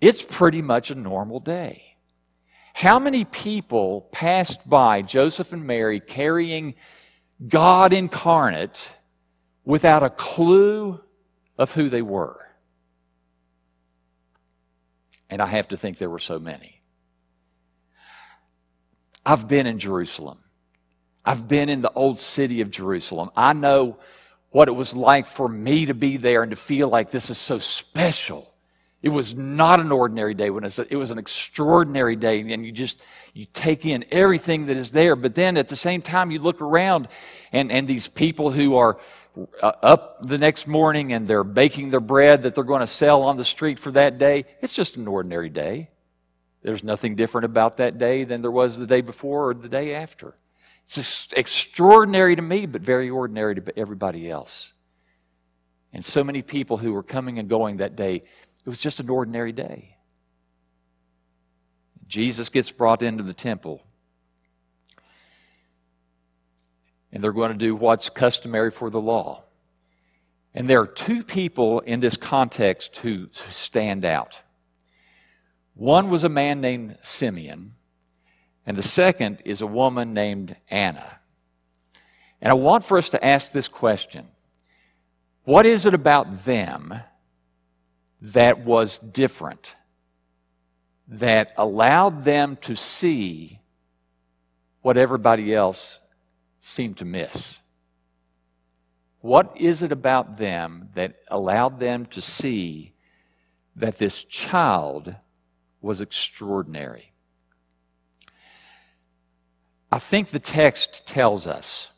it's 0.00 0.22
pretty 0.22 0.62
much 0.62 0.90
a 0.90 0.94
normal 0.94 1.40
day. 1.40 1.96
How 2.72 2.98
many 2.98 3.24
people 3.26 4.08
passed 4.12 4.68
by 4.68 5.02
Joseph 5.02 5.52
and 5.52 5.66
Mary 5.66 6.00
carrying 6.00 6.74
God 7.46 7.92
incarnate 7.92 8.90
without 9.64 10.02
a 10.02 10.10
clue 10.10 11.00
of 11.58 11.72
who 11.72 11.90
they 11.90 12.02
were? 12.02 12.38
And 15.28 15.42
I 15.42 15.46
have 15.46 15.68
to 15.68 15.76
think 15.76 15.98
there 15.98 16.10
were 16.10 16.18
so 16.18 16.38
many. 16.38 16.80
I've 19.24 19.46
been 19.46 19.66
in 19.66 19.78
Jerusalem. 19.78 20.42
I've 21.24 21.46
been 21.46 21.68
in 21.68 21.82
the 21.82 21.92
old 21.92 22.20
city 22.20 22.60
of 22.60 22.70
Jerusalem. 22.70 23.30
I 23.36 23.52
know 23.52 23.98
what 24.50 24.68
it 24.68 24.72
was 24.72 24.94
like 24.94 25.26
for 25.26 25.48
me 25.48 25.86
to 25.86 25.94
be 25.94 26.16
there 26.16 26.42
and 26.42 26.50
to 26.50 26.56
feel 26.56 26.88
like 26.88 27.10
this 27.10 27.30
is 27.30 27.38
so 27.38 27.58
special. 27.58 28.52
It 29.02 29.08
was 29.08 29.34
not 29.34 29.80
an 29.80 29.90
ordinary 29.90 30.34
day. 30.34 30.50
When 30.50 30.64
it 30.64 30.96
was 30.96 31.10
an 31.10 31.18
extraordinary 31.18 32.14
day, 32.14 32.40
and 32.40 32.64
you 32.64 32.70
just 32.70 33.02
you 33.34 33.46
take 33.52 33.84
in 33.84 34.04
everything 34.12 34.66
that 34.66 34.76
is 34.76 34.92
there. 34.92 35.16
But 35.16 35.34
then 35.34 35.56
at 35.56 35.68
the 35.68 35.76
same 35.76 36.02
time, 36.02 36.30
you 36.30 36.38
look 36.38 36.60
around, 36.60 37.08
and 37.50 37.72
and 37.72 37.88
these 37.88 38.06
people 38.06 38.52
who 38.52 38.76
are 38.76 38.98
uh, 39.62 39.72
up 39.82 40.26
the 40.26 40.38
next 40.38 40.66
morning 40.66 41.12
and 41.12 41.26
they're 41.26 41.42
baking 41.42 41.90
their 41.90 42.00
bread 42.00 42.42
that 42.42 42.54
they're 42.54 42.64
going 42.64 42.80
to 42.80 42.86
sell 42.86 43.22
on 43.22 43.36
the 43.36 43.44
street 43.44 43.78
for 43.78 43.90
that 43.92 44.18
day. 44.18 44.44
It's 44.60 44.74
just 44.74 44.96
an 44.96 45.08
ordinary 45.08 45.48
day. 45.48 45.88
There's 46.62 46.84
nothing 46.84 47.16
different 47.16 47.46
about 47.46 47.78
that 47.78 47.98
day 47.98 48.24
than 48.24 48.42
there 48.42 48.50
was 48.50 48.76
the 48.76 48.86
day 48.86 49.00
before 49.00 49.48
or 49.48 49.54
the 49.54 49.68
day 49.68 49.94
after. 49.94 50.34
It's 50.98 51.28
extraordinary 51.32 52.36
to 52.36 52.42
me, 52.42 52.66
but 52.66 52.82
very 52.82 53.08
ordinary 53.08 53.54
to 53.54 53.78
everybody 53.78 54.30
else. 54.30 54.72
And 55.92 56.04
so 56.04 56.24
many 56.24 56.42
people 56.42 56.78
who 56.78 56.92
were 56.92 57.02
coming 57.02 57.38
and 57.38 57.48
going 57.48 57.78
that 57.78 57.96
day, 57.96 58.16
it 58.16 58.68
was 58.68 58.80
just 58.80 59.00
an 59.00 59.10
ordinary 59.10 59.52
day. 59.52 59.96
Jesus 62.06 62.48
gets 62.48 62.70
brought 62.70 63.02
into 63.02 63.22
the 63.22 63.34
temple. 63.34 63.82
And 67.12 67.22
they're 67.22 67.32
going 67.32 67.52
to 67.52 67.58
do 67.58 67.74
what's 67.74 68.08
customary 68.08 68.70
for 68.70 68.90
the 68.90 69.00
law. 69.00 69.44
And 70.54 70.68
there 70.68 70.80
are 70.80 70.86
two 70.86 71.22
people 71.22 71.80
in 71.80 72.00
this 72.00 72.16
context 72.16 72.98
who 72.98 73.28
stand 73.32 74.04
out. 74.04 74.42
One 75.74 76.10
was 76.10 76.24
a 76.24 76.28
man 76.28 76.60
named 76.60 76.98
Simeon, 77.00 77.74
and 78.66 78.76
the 78.76 78.82
second 78.82 79.42
is 79.44 79.60
a 79.60 79.66
woman 79.66 80.14
named 80.14 80.56
Anna. 80.68 81.18
And 82.40 82.50
I 82.50 82.54
want 82.54 82.84
for 82.84 82.98
us 82.98 83.08
to 83.10 83.24
ask 83.24 83.52
this 83.52 83.68
question 83.68 84.26
What 85.44 85.66
is 85.66 85.86
it 85.86 85.94
about 85.94 86.44
them 86.44 86.94
that 88.20 88.64
was 88.64 88.98
different, 88.98 89.74
that 91.08 91.52
allowed 91.56 92.24
them 92.24 92.56
to 92.62 92.76
see 92.76 93.60
what 94.82 94.96
everybody 94.96 95.54
else 95.54 95.98
seemed 96.60 96.96
to 96.98 97.04
miss? 97.04 97.60
What 99.20 99.56
is 99.56 99.84
it 99.84 99.92
about 99.92 100.38
them 100.38 100.88
that 100.94 101.16
allowed 101.28 101.78
them 101.78 102.06
to 102.06 102.20
see 102.20 102.94
that 103.76 103.98
this 103.98 104.24
child 104.24 105.14
was 105.80 106.00
extraordinary? 106.00 107.11
I 109.92 109.98
think 109.98 110.28
the 110.28 110.38
text 110.38 111.06
tells 111.06 111.46
us, 111.46 111.90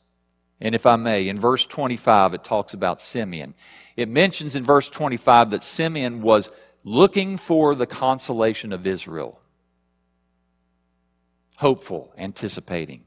and 0.61 0.75
if 0.75 0.85
I 0.85 0.97
may, 0.97 1.29
in 1.29 1.39
verse 1.39 1.65
25, 1.65 2.35
it 2.35 2.43
talks 2.43 2.75
about 2.75 3.01
Simeon. 3.01 3.55
It 3.97 4.09
mentions 4.09 4.57
in 4.57 4.65
verse 4.65 4.91
25 4.91 5.53
that 5.53 5.63
Simeon 5.63 6.21
was 6.21 6.51
looking 6.83 7.37
for 7.37 7.77
the 7.77 7.87
consolation 7.87 8.73
of 8.73 8.85
Israel, 8.85 9.41
hopeful, 11.57 12.13
anticipating. 12.19 13.05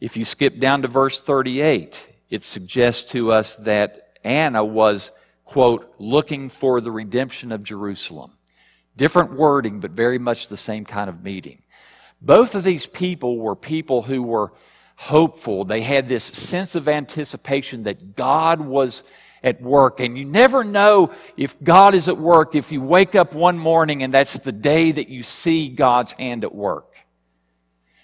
If 0.00 0.16
you 0.16 0.24
skip 0.24 0.58
down 0.58 0.82
to 0.82 0.88
verse 0.88 1.22
38, 1.22 2.10
it 2.30 2.42
suggests 2.42 3.12
to 3.12 3.30
us 3.30 3.54
that 3.58 4.18
Anna 4.24 4.64
was, 4.64 5.12
quote, 5.44 5.94
looking 5.98 6.48
for 6.48 6.80
the 6.80 6.90
redemption 6.90 7.52
of 7.52 7.62
Jerusalem. 7.62 8.32
Different 8.96 9.34
wording, 9.34 9.78
but 9.78 9.92
very 9.92 10.18
much 10.18 10.48
the 10.48 10.56
same 10.56 10.84
kind 10.84 11.08
of 11.08 11.22
meaning. 11.22 11.62
Both 12.20 12.54
of 12.54 12.64
these 12.64 12.86
people 12.86 13.38
were 13.38 13.56
people 13.56 14.02
who 14.02 14.22
were 14.22 14.52
hopeful. 14.96 15.64
They 15.64 15.80
had 15.80 16.08
this 16.08 16.24
sense 16.24 16.74
of 16.74 16.88
anticipation 16.88 17.84
that 17.84 18.16
God 18.16 18.60
was 18.60 19.02
at 19.42 19.62
work. 19.62 20.00
And 20.00 20.18
you 20.18 20.26
never 20.26 20.62
know 20.62 21.12
if 21.36 21.60
God 21.62 21.94
is 21.94 22.08
at 22.08 22.18
work 22.18 22.54
if 22.54 22.72
you 22.72 22.82
wake 22.82 23.14
up 23.14 23.34
one 23.34 23.58
morning 23.58 24.02
and 24.02 24.12
that's 24.12 24.38
the 24.38 24.52
day 24.52 24.92
that 24.92 25.08
you 25.08 25.22
see 25.22 25.68
God's 25.68 26.12
hand 26.12 26.44
at 26.44 26.54
work. 26.54 26.96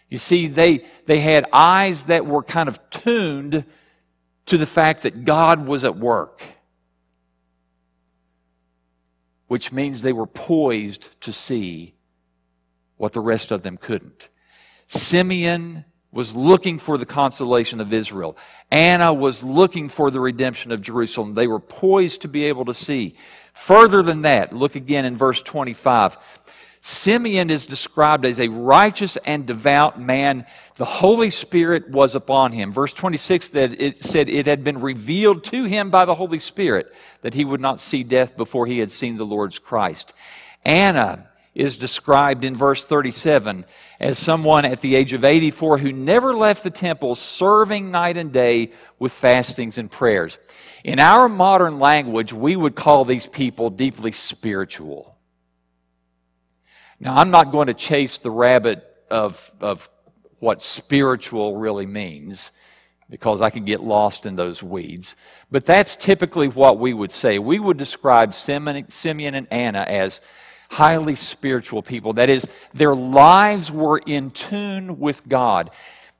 You 0.08 0.18
see, 0.18 0.46
they, 0.46 0.84
they 1.04 1.20
had 1.20 1.46
eyes 1.52 2.04
that 2.04 2.24
were 2.24 2.42
kind 2.42 2.68
of 2.68 2.78
tuned 2.90 3.64
to 4.46 4.56
the 4.56 4.66
fact 4.66 5.02
that 5.02 5.24
God 5.24 5.66
was 5.66 5.84
at 5.84 5.98
work, 5.98 6.42
which 9.48 9.72
means 9.72 10.00
they 10.00 10.12
were 10.12 10.26
poised 10.26 11.08
to 11.22 11.32
see 11.32 11.95
what 12.96 13.12
the 13.12 13.20
rest 13.20 13.50
of 13.52 13.62
them 13.62 13.76
couldn't. 13.76 14.28
Simeon 14.88 15.84
was 16.12 16.34
looking 16.34 16.78
for 16.78 16.96
the 16.96 17.06
consolation 17.06 17.80
of 17.80 17.92
Israel. 17.92 18.38
Anna 18.70 19.12
was 19.12 19.42
looking 19.42 19.88
for 19.88 20.10
the 20.10 20.20
redemption 20.20 20.72
of 20.72 20.80
Jerusalem. 20.80 21.32
They 21.32 21.46
were 21.46 21.60
poised 21.60 22.22
to 22.22 22.28
be 22.28 22.44
able 22.44 22.64
to 22.66 22.74
see. 22.74 23.16
Further 23.52 24.02
than 24.02 24.22
that, 24.22 24.52
look 24.52 24.76
again 24.76 25.04
in 25.04 25.16
verse 25.16 25.42
25. 25.42 26.16
Simeon 26.80 27.50
is 27.50 27.66
described 27.66 28.24
as 28.24 28.38
a 28.38 28.48
righteous 28.48 29.16
and 29.18 29.44
devout 29.44 30.00
man. 30.00 30.46
The 30.76 30.84
Holy 30.84 31.30
Spirit 31.30 31.90
was 31.90 32.14
upon 32.14 32.52
him. 32.52 32.72
Verse 32.72 32.92
26 32.92 33.48
that 33.50 33.80
it 33.80 34.04
said 34.04 34.28
it 34.28 34.46
had 34.46 34.62
been 34.62 34.80
revealed 34.80 35.42
to 35.44 35.64
him 35.64 35.90
by 35.90 36.04
the 36.04 36.14
Holy 36.14 36.38
Spirit 36.38 36.94
that 37.22 37.34
he 37.34 37.44
would 37.44 37.60
not 37.60 37.80
see 37.80 38.04
death 38.04 38.36
before 38.36 38.66
he 38.66 38.78
had 38.78 38.92
seen 38.92 39.16
the 39.16 39.26
Lord's 39.26 39.58
Christ. 39.58 40.12
Anna 40.64 41.28
is 41.56 41.78
described 41.78 42.44
in 42.44 42.54
verse 42.54 42.84
37 42.84 43.64
as 43.98 44.18
someone 44.18 44.64
at 44.66 44.80
the 44.80 44.94
age 44.94 45.14
of 45.14 45.24
84 45.24 45.78
who 45.78 45.90
never 45.90 46.34
left 46.34 46.62
the 46.62 46.70
temple 46.70 47.14
serving 47.14 47.90
night 47.90 48.16
and 48.18 48.30
day 48.32 48.72
with 48.98 49.12
fastings 49.12 49.78
and 49.78 49.90
prayers. 49.90 50.38
In 50.84 51.00
our 51.00 51.28
modern 51.28 51.80
language, 51.80 52.32
we 52.32 52.54
would 52.54 52.76
call 52.76 53.04
these 53.04 53.26
people 53.26 53.70
deeply 53.70 54.12
spiritual. 54.12 55.16
Now, 57.00 57.16
I'm 57.16 57.30
not 57.30 57.52
going 57.52 57.66
to 57.68 57.74
chase 57.74 58.18
the 58.18 58.30
rabbit 58.30 58.84
of, 59.10 59.50
of 59.60 59.88
what 60.38 60.60
spiritual 60.60 61.56
really 61.56 61.86
means 61.86 62.52
because 63.08 63.40
I 63.40 63.50
can 63.50 63.64
get 63.64 63.80
lost 63.80 64.26
in 64.26 64.36
those 64.36 64.62
weeds. 64.62 65.16
But 65.50 65.64
that's 65.64 65.96
typically 65.96 66.48
what 66.48 66.78
we 66.78 66.92
would 66.92 67.12
say. 67.12 67.38
We 67.38 67.58
would 67.58 67.76
describe 67.76 68.34
Simeon 68.34 69.34
and 69.34 69.46
Anna 69.50 69.80
as 69.80 70.20
highly 70.70 71.14
spiritual 71.14 71.82
people. 71.82 72.14
That 72.14 72.28
is, 72.28 72.46
their 72.74 72.94
lives 72.94 73.70
were 73.70 73.98
in 73.98 74.30
tune 74.30 74.98
with 74.98 75.26
God. 75.28 75.70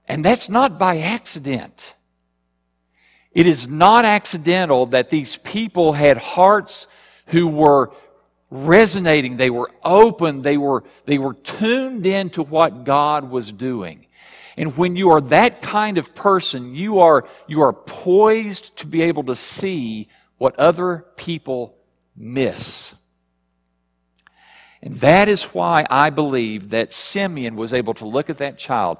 And 0.09 0.25
that's 0.25 0.49
not 0.49 0.79
by 0.79 0.99
accident. 0.99 1.95
It 3.33 3.47
is 3.47 3.69
not 3.69 4.05
accidental 4.05 4.87
that 4.87 5.11
these 5.11 5.37
people 5.37 5.93
had 5.93 6.17
hearts 6.17 6.87
who 7.27 7.49
were 7.49 7.93
resonating, 8.51 9.37
they 9.37 9.51
were 9.51 9.71
open, 9.85 10.43
they 10.43 10.57
were, 10.57 10.85
they 11.05 11.19
were 11.19 11.35
tuned 11.35 12.07
in 12.07 12.31
to 12.31 12.43
what 12.43 12.85
God 12.85 13.29
was 13.31 13.53
doing. 13.53 14.07
And 14.57 14.77
when 14.77 14.97
you 14.97 15.11
are 15.11 15.21
that 15.23 15.61
kind 15.61 15.99
of 15.99 16.15
person, 16.15 16.75
you 16.75 17.01
are, 17.01 17.29
you 17.47 17.61
are 17.63 17.73
poised 17.73 18.77
to 18.77 18.87
be 18.87 19.03
able 19.03 19.25
to 19.25 19.35
see 19.35 20.09
what 20.39 20.59
other 20.59 21.05
people 21.17 21.77
miss. 22.17 22.95
And 24.87 24.95
that 25.01 25.27
is 25.29 25.43
why 25.47 25.85
I 25.91 26.11
believe 26.11 26.71
that 26.71 26.93
Simeon 26.93 27.57
was 27.57 27.75
able 27.75 27.95
to 27.95 28.07
look 28.07 28.31
at 28.31 28.39
that 28.39 28.57
child. 28.57 28.99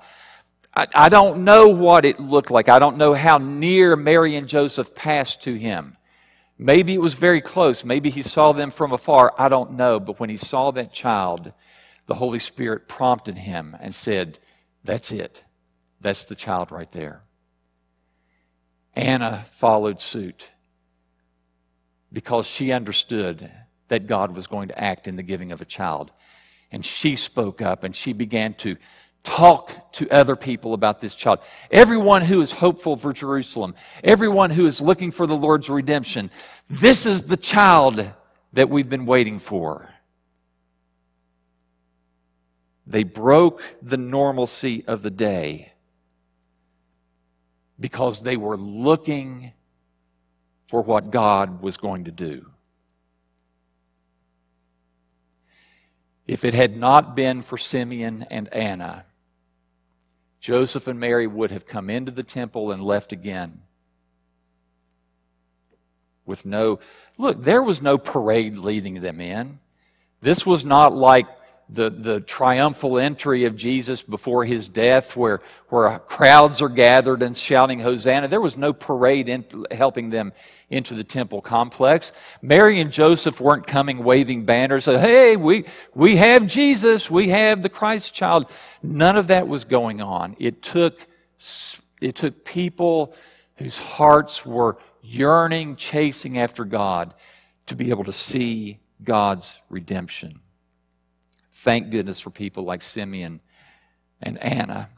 I, 0.75 0.89
I 0.93 1.09
don't 1.09 1.45
know 1.45 1.69
what 1.69 2.05
it 2.05 2.19
looked 2.19 2.51
like. 2.51 2.69
I 2.69 2.81
don't 2.81 2.97
know 2.97 3.15
how 3.15 3.39
near 3.39 3.95
Mary 3.95 4.35
and 4.35 4.49
Joseph 4.49 4.97
passed 4.97 5.43
to 5.43 5.55
him. 5.55 5.97
Maybe 6.59 6.93
it 6.93 7.01
was 7.01 7.15
very 7.15 7.41
close. 7.41 7.85
Maybe 7.85 8.11
he 8.11 8.23
saw 8.23 8.51
them 8.51 8.73
from 8.73 8.91
afar. 8.91 9.33
I 9.39 9.47
don't 9.47 9.75
know. 9.75 10.01
But 10.01 10.19
when 10.19 10.29
he 10.29 10.37
saw 10.37 10.73
that 10.73 10.93
child, 10.93 11.53
the 12.07 12.15
Holy 12.15 12.41
Spirit 12.41 12.89
prompted 12.89 13.39
him 13.39 13.77
and 13.79 13.95
said, 13.95 14.41
That's 14.83 15.13
it. 15.13 15.45
That's 16.01 16.25
the 16.25 16.35
child 16.35 16.73
right 16.73 16.91
there. 16.91 17.23
Anna 18.93 19.45
followed 19.53 20.01
suit 20.01 20.49
because 22.13 22.49
she 22.49 22.73
understood 22.73 23.53
that 23.89 24.07
God 24.07 24.35
was 24.35 24.47
going 24.47 24.69
to 24.69 24.79
act 24.79 25.09
in 25.09 25.17
the 25.17 25.23
giving 25.23 25.53
of 25.53 25.61
a 25.61 25.65
child. 25.65 26.11
And 26.73 26.85
she 26.85 27.17
spoke 27.17 27.63
up 27.63 27.85
and 27.85 27.95
she 27.95 28.13
began 28.13 28.55
to 28.55 28.77
talk 29.23 29.93
to 29.93 30.09
other 30.11 30.37
people 30.37 30.73
about 30.73 31.01
this 31.01 31.15
child. 31.15 31.41
Everyone 31.71 32.23
who 32.23 32.41
is 32.41 32.53
hopeful 32.53 32.97
for 32.97 33.13
Jerusalem, 33.13 33.75
everyone 34.05 34.51
who 34.51 34.67
is 34.67 34.81
looking 34.81 35.11
for 35.11 35.27
the 35.27 35.37
Lord's 35.37 35.69
redemption, 35.69 36.31
this 36.71 37.07
is 37.07 37.25
the 37.25 37.37
child 37.37 38.09
that 38.53 38.71
we've 38.71 38.89
been 38.89 39.07
waiting 39.07 39.39
for. 39.39 39.91
They 42.87 43.03
broke 43.03 43.63
the 43.83 43.97
normalcy 43.97 44.85
of 44.87 45.03
the 45.03 45.11
day 45.11 45.73
because 47.79 48.23
they 48.23 48.37
were 48.37 48.57
looking 48.57 49.53
for 50.69 50.83
what 50.83 51.11
God 51.11 51.63
was 51.63 51.77
going 51.77 52.05
to 52.05 52.13
do. 52.13 52.47
If 56.27 56.45
it 56.45 56.55
had 56.55 56.77
not 56.77 57.15
been 57.15 57.43
for 57.43 57.57
Simeon 57.57 58.27
and 58.31 58.53
Anna, 58.53 59.05
Joseph 60.41 60.87
and 60.87 60.99
Mary 60.99 61.27
would 61.27 61.51
have 61.51 61.67
come 61.67 61.89
into 61.89 62.11
the 62.13 62.23
temple 62.23 62.73
and 62.73 62.83
left 62.83 63.13
again. 63.13 63.63
With 66.25 66.45
no, 66.45 66.81
look, 67.19 67.43
there 67.43 67.63
was 67.63 67.81
no 67.81 67.99
parade 67.99 68.57
leading 68.57 69.01
them 69.01 69.21
in. 69.21 69.61
This 70.21 70.45
was 70.45 70.65
not 70.65 70.95
like 70.97 71.27
the, 71.69 71.91
the 71.91 72.21
triumphal 72.21 72.99
entry 72.99 73.45
of 73.45 73.57
Jesus 73.57 74.01
before 74.01 74.45
his 74.45 74.69
death, 74.69 75.17
where, 75.17 75.41
where 75.69 75.99
crowds 75.99 76.63
are 76.63 76.69
gathered 76.69 77.23
and 77.23 77.37
shouting 77.37 77.81
Hosanna. 77.81 78.29
There 78.29 78.41
was 78.41 78.57
no 78.57 78.73
parade 78.73 79.29
in, 79.29 79.45
helping 79.73 80.11
them 80.11 80.33
into 80.71 80.95
the 80.95 81.03
temple 81.03 81.41
complex. 81.41 82.13
Mary 82.41 82.81
and 82.81 82.93
Joseph 82.93 83.41
weren't 83.41 83.67
coming 83.67 84.05
waving 84.05 84.45
banners, 84.45 84.85
hey, 84.85 85.37
we, 85.37 85.65
we 85.95 86.17
have 86.17 86.47
Jesus, 86.47 87.11
we 87.11 87.31
have 87.31 87.63
the 87.63 87.69
Christ 87.69 88.15
child. 88.15 88.47
None 88.83 89.17
of 89.17 89.29
that 89.29 89.49
was 89.49 89.65
going 89.65 90.01
on. 90.01 90.37
It 90.39 90.63
took, 90.63 91.07
it 92.01 92.15
took 92.15 92.45
people 92.45 93.15
whose 93.57 93.79
hearts 93.79 94.47
were 94.47 94.79
yearning, 95.03 95.77
chasing 95.77 96.39
after 96.39 96.65
God 96.65 97.15
to 97.67 97.75
be 97.75 97.91
able 97.91 98.05
to 98.05 98.13
see 98.13 98.79
God's 99.03 99.61
redemption. 99.69 100.41
Thank 101.67 101.91
goodness 101.91 102.21
for 102.21 102.31
people 102.31 102.63
like 102.63 102.81
Simeon 102.81 103.41
and 104.23 104.39
Anna. 104.39 104.89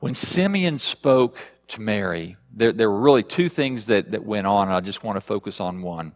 When 0.00 0.16
Simeon 0.16 0.80
spoke 0.80 1.38
to 1.68 1.80
Mary, 1.80 2.36
there, 2.52 2.72
there 2.72 2.90
were 2.90 2.98
really 2.98 3.22
two 3.22 3.48
things 3.48 3.86
that, 3.86 4.10
that 4.10 4.24
went 4.24 4.48
on, 4.48 4.66
and 4.66 4.76
I 4.76 4.80
just 4.80 5.04
want 5.04 5.14
to 5.14 5.20
focus 5.20 5.60
on 5.60 5.80
one. 5.80 6.12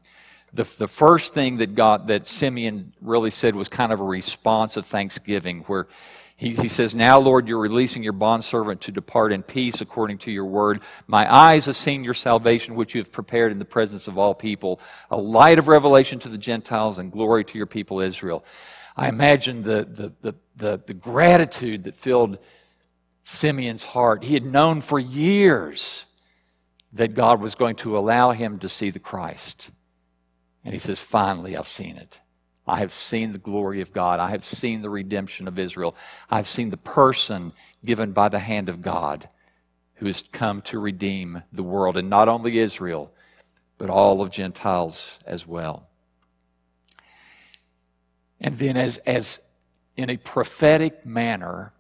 The, 0.53 0.64
the 0.77 0.88
first 0.88 1.35
thing 1.35 1.59
that 1.59 1.77
God 1.77 2.09
that 2.09 2.27
Simeon 2.27 2.94
really 3.01 3.31
said 3.31 3.55
was 3.55 3.68
kind 3.68 3.92
of 3.92 4.01
a 4.01 4.05
response 4.05 4.77
of 4.77 4.85
thanksgiving, 4.85 5.61
where 5.68 5.87
he, 6.38 6.51
he 6.51 6.68
says, 6.68 6.94
Now, 6.94 7.18
Lord, 7.18 7.48
you're 7.48 7.59
releasing 7.59 8.05
your 8.05 8.12
bondservant 8.12 8.83
to 8.83 8.92
depart 8.92 9.33
in 9.33 9.42
peace 9.42 9.81
according 9.81 10.18
to 10.18 10.31
your 10.31 10.44
word. 10.44 10.83
My 11.09 11.31
eyes 11.33 11.66
have 11.66 11.74
seen 11.74 12.05
your 12.05 12.14
salvation, 12.14 12.77
which 12.77 12.94
you 12.94 13.01
have 13.01 13.11
prepared 13.11 13.51
in 13.51 13.59
the 13.59 13.64
presence 13.64 14.07
of 14.07 14.18
all 14.18 14.37
people, 14.37 14.79
a 15.11 15.16
light 15.16 15.59
of 15.59 15.66
revelation 15.66 16.20
to 16.20 16.29
the 16.29 16.38
Gentiles 16.38 16.98
and 16.98 17.11
glory 17.11 17.44
to 17.44 17.59
your 17.59 17.66
people 17.66 17.98
Israel. 17.98 18.44
I 18.96 19.09
imagine 19.09 19.64
the, 19.64 19.85
the, 19.90 20.12
the, 20.20 20.35
the, 20.55 20.81
the 20.87 20.94
gratitude 20.94 21.83
that 21.85 21.96
filled 21.96 22.38
Simeon's 23.24 23.83
heart. 23.83 24.22
He 24.22 24.35
had 24.35 24.44
known 24.44 24.81
for 24.81 25.01
years 25.01 26.07
that 26.92 27.14
God 27.14 27.40
was 27.40 27.57
going 27.57 27.74
to 27.77 27.98
allow 27.98 28.31
him 28.31 28.61
to 28.61 28.68
see 28.68 28.90
the 28.90 29.01
Christ. 29.01 29.72
And 30.64 30.72
he 30.72 30.79
says, 30.79 31.01
Finally, 31.01 31.57
I've 31.57 31.66
seen 31.66 31.96
it. 31.96 32.20
I 32.68 32.78
have 32.81 32.92
seen 32.92 33.33
the 33.33 33.38
glory 33.38 33.81
of 33.81 33.92
God. 33.92 34.20
I 34.20 34.31
have 34.31 34.44
seen 34.44 34.83
the 34.83 34.90
redemption 34.90 35.48
of 35.48 35.59
Israel. 35.59 35.96
I've 36.31 36.46
seen 36.46 36.70
the 36.70 36.76
person 36.76 37.52
given 37.85 38.12
by 38.12 38.28
the 38.28 38.38
hand 38.38 38.68
of 38.68 38.83
God 38.83 39.28
who 39.94 40.07
has 40.07 40.24
come 40.31 40.62
to 40.62 40.78
redeem 40.78 41.42
the 41.52 41.62
world, 41.62 41.96
and 41.96 42.09
not 42.09 42.28
only 42.28 42.59
Israel, 42.59 43.12
but 43.78 43.90
all 43.90 44.20
of 44.20 44.31
Gentiles 44.31 45.18
as 45.26 45.46
well. 45.46 45.88
And 48.40 48.54
then, 48.54 48.76
as, 48.76 48.98
as 48.98 49.40
in 49.96 50.09
a 50.11 50.16
prophetic 50.16 51.04
manner, 51.04 51.72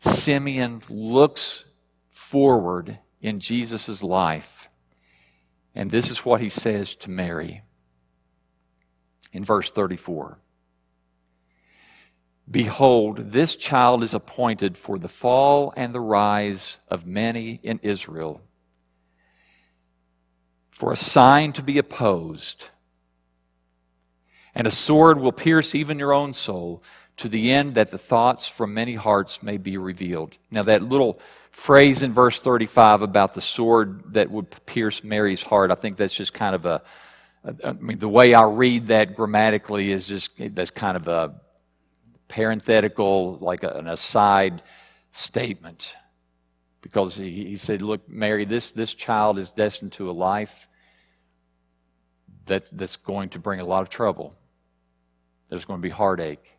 Simeon 0.00 0.82
looks 0.88 1.64
forward 2.10 2.98
in 3.20 3.38
Jesus' 3.38 4.02
life, 4.02 4.68
and 5.74 5.90
this 5.90 6.10
is 6.10 6.24
what 6.24 6.40
he 6.40 6.48
says 6.48 6.96
to 6.96 7.10
Mary 7.10 7.62
in 9.32 9.44
verse 9.44 9.70
34. 9.70 10.38
Behold, 12.50 13.16
this 13.30 13.56
child 13.56 14.02
is 14.02 14.14
appointed 14.14 14.76
for 14.76 14.98
the 14.98 15.08
fall 15.08 15.72
and 15.76 15.94
the 15.94 16.00
rise 16.00 16.78
of 16.88 17.06
many 17.06 17.60
in 17.62 17.80
Israel, 17.82 18.42
for 20.70 20.92
a 20.92 20.96
sign 20.96 21.52
to 21.52 21.62
be 21.62 21.78
opposed. 21.78 22.68
And 24.54 24.66
a 24.66 24.70
sword 24.70 25.18
will 25.18 25.32
pierce 25.32 25.74
even 25.74 25.98
your 25.98 26.12
own 26.12 26.34
soul 26.34 26.82
to 27.16 27.28
the 27.28 27.52
end 27.52 27.74
that 27.74 27.90
the 27.90 27.98
thoughts 27.98 28.48
from 28.48 28.74
many 28.74 28.96
hearts 28.96 29.42
may 29.42 29.56
be 29.56 29.78
revealed. 29.78 30.36
Now, 30.50 30.64
that 30.64 30.82
little 30.82 31.20
phrase 31.52 32.02
in 32.02 32.12
verse 32.12 32.40
35 32.40 33.02
about 33.02 33.34
the 33.34 33.40
sword 33.40 34.14
that 34.14 34.30
would 34.30 34.50
pierce 34.66 35.04
Mary's 35.04 35.42
heart, 35.42 35.70
I 35.70 35.74
think 35.74 35.96
that's 35.96 36.14
just 36.14 36.34
kind 36.34 36.54
of 36.54 36.66
a, 36.66 36.82
I 37.44 37.72
mean, 37.72 37.98
the 37.98 38.08
way 38.08 38.34
I 38.34 38.44
read 38.44 38.88
that 38.88 39.16
grammatically 39.16 39.90
is 39.90 40.06
just, 40.06 40.30
that's 40.38 40.70
kind 40.70 40.96
of 40.96 41.08
a 41.08 41.34
parenthetical, 42.28 43.38
like 43.38 43.64
an 43.64 43.88
aside 43.88 44.62
statement. 45.10 45.94
Because 46.82 47.16
he, 47.16 47.56
said, 47.56 47.82
Look, 47.82 48.08
Mary, 48.08 48.44
this, 48.44 48.72
this 48.72 48.94
child 48.94 49.38
is 49.38 49.52
destined 49.52 49.92
to 49.92 50.10
a 50.10 50.12
life 50.12 50.68
that's, 52.46 52.70
that's 52.70 52.96
going 52.96 53.30
to 53.30 53.38
bring 53.38 53.60
a 53.60 53.64
lot 53.64 53.82
of 53.82 53.88
trouble. 53.88 54.34
There's 55.48 55.64
going 55.64 55.80
to 55.80 55.82
be 55.82 55.90
heartache. 55.90 56.58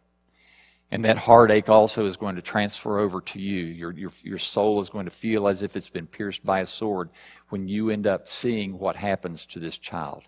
And 0.91 1.05
that 1.05 1.17
heartache 1.17 1.69
also 1.69 2.05
is 2.05 2.17
going 2.17 2.35
to 2.35 2.41
transfer 2.41 2.99
over 2.99 3.19
to 3.21 3.39
you. 3.39 3.65
Your, 3.65 3.91
your, 3.93 4.11
your 4.23 4.37
soul 4.37 4.79
is 4.79 4.89
going 4.89 5.05
to 5.05 5.11
feel 5.11 5.47
as 5.47 5.63
if 5.63 5.75
it's 5.75 5.89
been 5.89 6.07
pierced 6.07 6.45
by 6.45 6.59
a 6.59 6.67
sword 6.67 7.09
when 7.49 7.67
you 7.67 7.89
end 7.89 8.05
up 8.05 8.29
seeing 8.29 8.77
what 8.77 8.95
happens 8.95 9.45
to 9.47 9.59
this 9.59 9.77
child. 9.77 10.23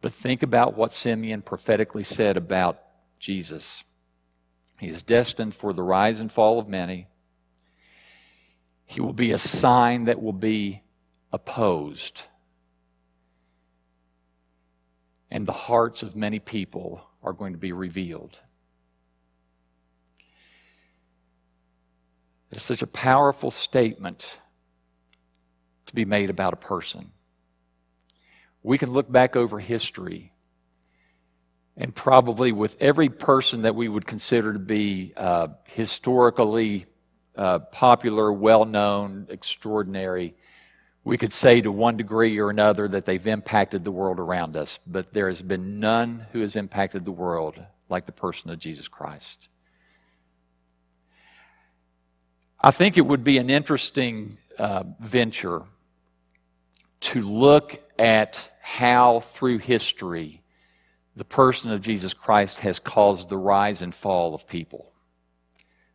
But 0.00 0.12
think 0.12 0.42
about 0.42 0.76
what 0.76 0.92
Simeon 0.92 1.42
prophetically 1.42 2.04
said 2.04 2.36
about 2.36 2.80
Jesus. 3.18 3.84
He 4.78 4.88
is 4.88 5.02
destined 5.02 5.54
for 5.54 5.72
the 5.72 5.82
rise 5.82 6.20
and 6.20 6.30
fall 6.30 6.58
of 6.58 6.68
many. 6.68 7.08
He 8.86 9.00
will 9.00 9.12
be 9.12 9.32
a 9.32 9.38
sign 9.38 10.04
that 10.04 10.22
will 10.22 10.32
be 10.32 10.82
opposed. 11.32 12.22
And 15.30 15.46
the 15.46 15.52
hearts 15.52 16.02
of 16.02 16.16
many 16.16 16.38
people 16.38 17.04
are 17.22 17.32
going 17.32 17.52
to 17.52 17.58
be 17.58 17.72
revealed. 17.72 18.40
It's 22.50 22.64
such 22.64 22.80
a 22.80 22.86
powerful 22.86 23.50
statement 23.50 24.38
to 25.86 25.94
be 25.94 26.04
made 26.04 26.30
about 26.30 26.54
a 26.54 26.56
person. 26.56 27.10
We 28.62 28.78
can 28.78 28.90
look 28.92 29.10
back 29.10 29.36
over 29.36 29.58
history 29.58 30.32
and 31.78 31.94
probably 31.94 32.50
with 32.50 32.76
every 32.80 33.08
person 33.08 33.62
that 33.62 33.76
we 33.76 33.88
would 33.88 34.04
consider 34.04 34.52
to 34.52 34.58
be 34.58 35.12
uh, 35.16 35.48
historically 35.64 36.86
uh, 37.36 37.60
popular, 37.60 38.32
well 38.32 38.64
known, 38.64 39.28
extraordinary, 39.30 40.34
we 41.04 41.16
could 41.16 41.32
say 41.32 41.60
to 41.60 41.70
one 41.70 41.96
degree 41.96 42.36
or 42.38 42.50
another 42.50 42.88
that 42.88 43.04
they've 43.04 43.26
impacted 43.28 43.84
the 43.84 43.92
world 43.92 44.18
around 44.18 44.56
us, 44.56 44.80
but 44.86 45.14
there 45.14 45.28
has 45.28 45.40
been 45.40 45.78
none 45.78 46.26
who 46.32 46.40
has 46.40 46.56
impacted 46.56 47.04
the 47.04 47.12
world 47.12 47.58
like 47.88 48.06
the 48.06 48.12
person 48.12 48.50
of 48.50 48.58
Jesus 48.58 48.88
Christ. 48.88 49.48
I 52.60 52.72
think 52.72 52.98
it 52.98 53.06
would 53.06 53.22
be 53.22 53.38
an 53.38 53.50
interesting 53.50 54.36
uh, 54.58 54.82
venture 54.98 55.62
to 57.00 57.22
look 57.22 57.80
at 57.98 58.50
how, 58.60 59.20
through 59.20 59.58
history, 59.58 60.42
the 61.16 61.24
person 61.24 61.70
of 61.72 61.80
Jesus 61.80 62.14
Christ 62.14 62.60
has 62.60 62.78
caused 62.78 63.28
the 63.28 63.36
rise 63.36 63.82
and 63.82 63.94
fall 63.94 64.34
of 64.34 64.48
people 64.48 64.92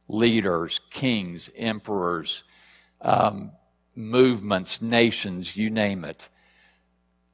leaders, 0.10 0.82
kings, 0.92 1.50
emperors, 1.56 2.44
um, 3.02 3.52
movements, 3.96 4.82
nations, 4.82 5.56
you 5.56 5.70
name 5.70 6.04
it. 6.04 6.30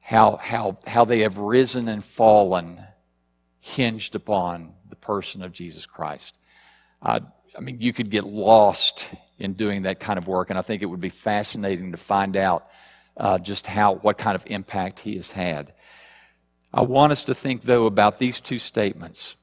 How, 0.02 0.36
how, 0.36 0.78
how 0.86 1.04
they 1.04 1.20
have 1.20 1.38
risen 1.38 1.88
and 1.88 2.02
fallen 2.02 2.82
hinged 3.58 4.14
upon 4.14 4.74
the 4.88 4.96
person 4.96 5.42
of 5.42 5.52
Jesus 5.52 5.84
Christ. 5.84 6.38
Uh, 7.02 7.20
I 7.56 7.60
mean, 7.60 7.80
you 7.80 7.92
could 7.92 8.10
get 8.10 8.24
lost 8.24 9.08
in 9.38 9.54
doing 9.54 9.82
that 9.82 10.00
kind 10.00 10.18
of 10.18 10.28
work, 10.28 10.50
and 10.50 10.58
I 10.58 10.62
think 10.62 10.82
it 10.82 10.86
would 10.86 11.00
be 11.00 11.08
fascinating 11.08 11.92
to 11.92 11.98
find 11.98 12.36
out 12.36 12.68
uh, 13.16 13.38
just 13.38 13.66
how 13.66 13.94
what 13.94 14.18
kind 14.18 14.34
of 14.34 14.44
impact 14.46 15.00
he 15.00 15.16
has 15.16 15.30
had. 15.30 15.72
I 16.72 16.82
want 16.82 17.12
us 17.12 17.24
to 17.24 17.34
think, 17.34 17.62
though, 17.62 17.86
about 17.86 18.18
these 18.18 18.40
two 18.40 18.58
statements. 18.58 19.36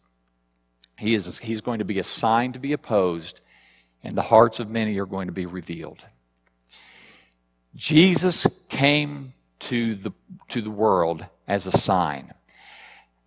He 0.97 1.13
is, 1.13 1.37
he's 1.39 1.61
going 1.61 1.79
to 1.79 1.85
be 1.85 1.99
a 1.99 2.03
sign 2.03 2.53
to 2.53 2.59
be 2.59 2.73
opposed, 2.73 3.41
and 4.03 4.17
the 4.17 4.23
hearts 4.23 4.59
of 4.59 4.69
many 4.69 4.97
are 4.97 5.05
going 5.05 5.27
to 5.27 5.33
be 5.33 5.45
revealed. 5.45 6.05
Jesus 7.75 8.47
came 8.69 9.33
to 9.59 9.95
the, 9.95 10.11
to 10.49 10.61
the 10.61 10.71
world 10.71 11.25
as 11.47 11.65
a 11.67 11.71
sign, 11.71 12.33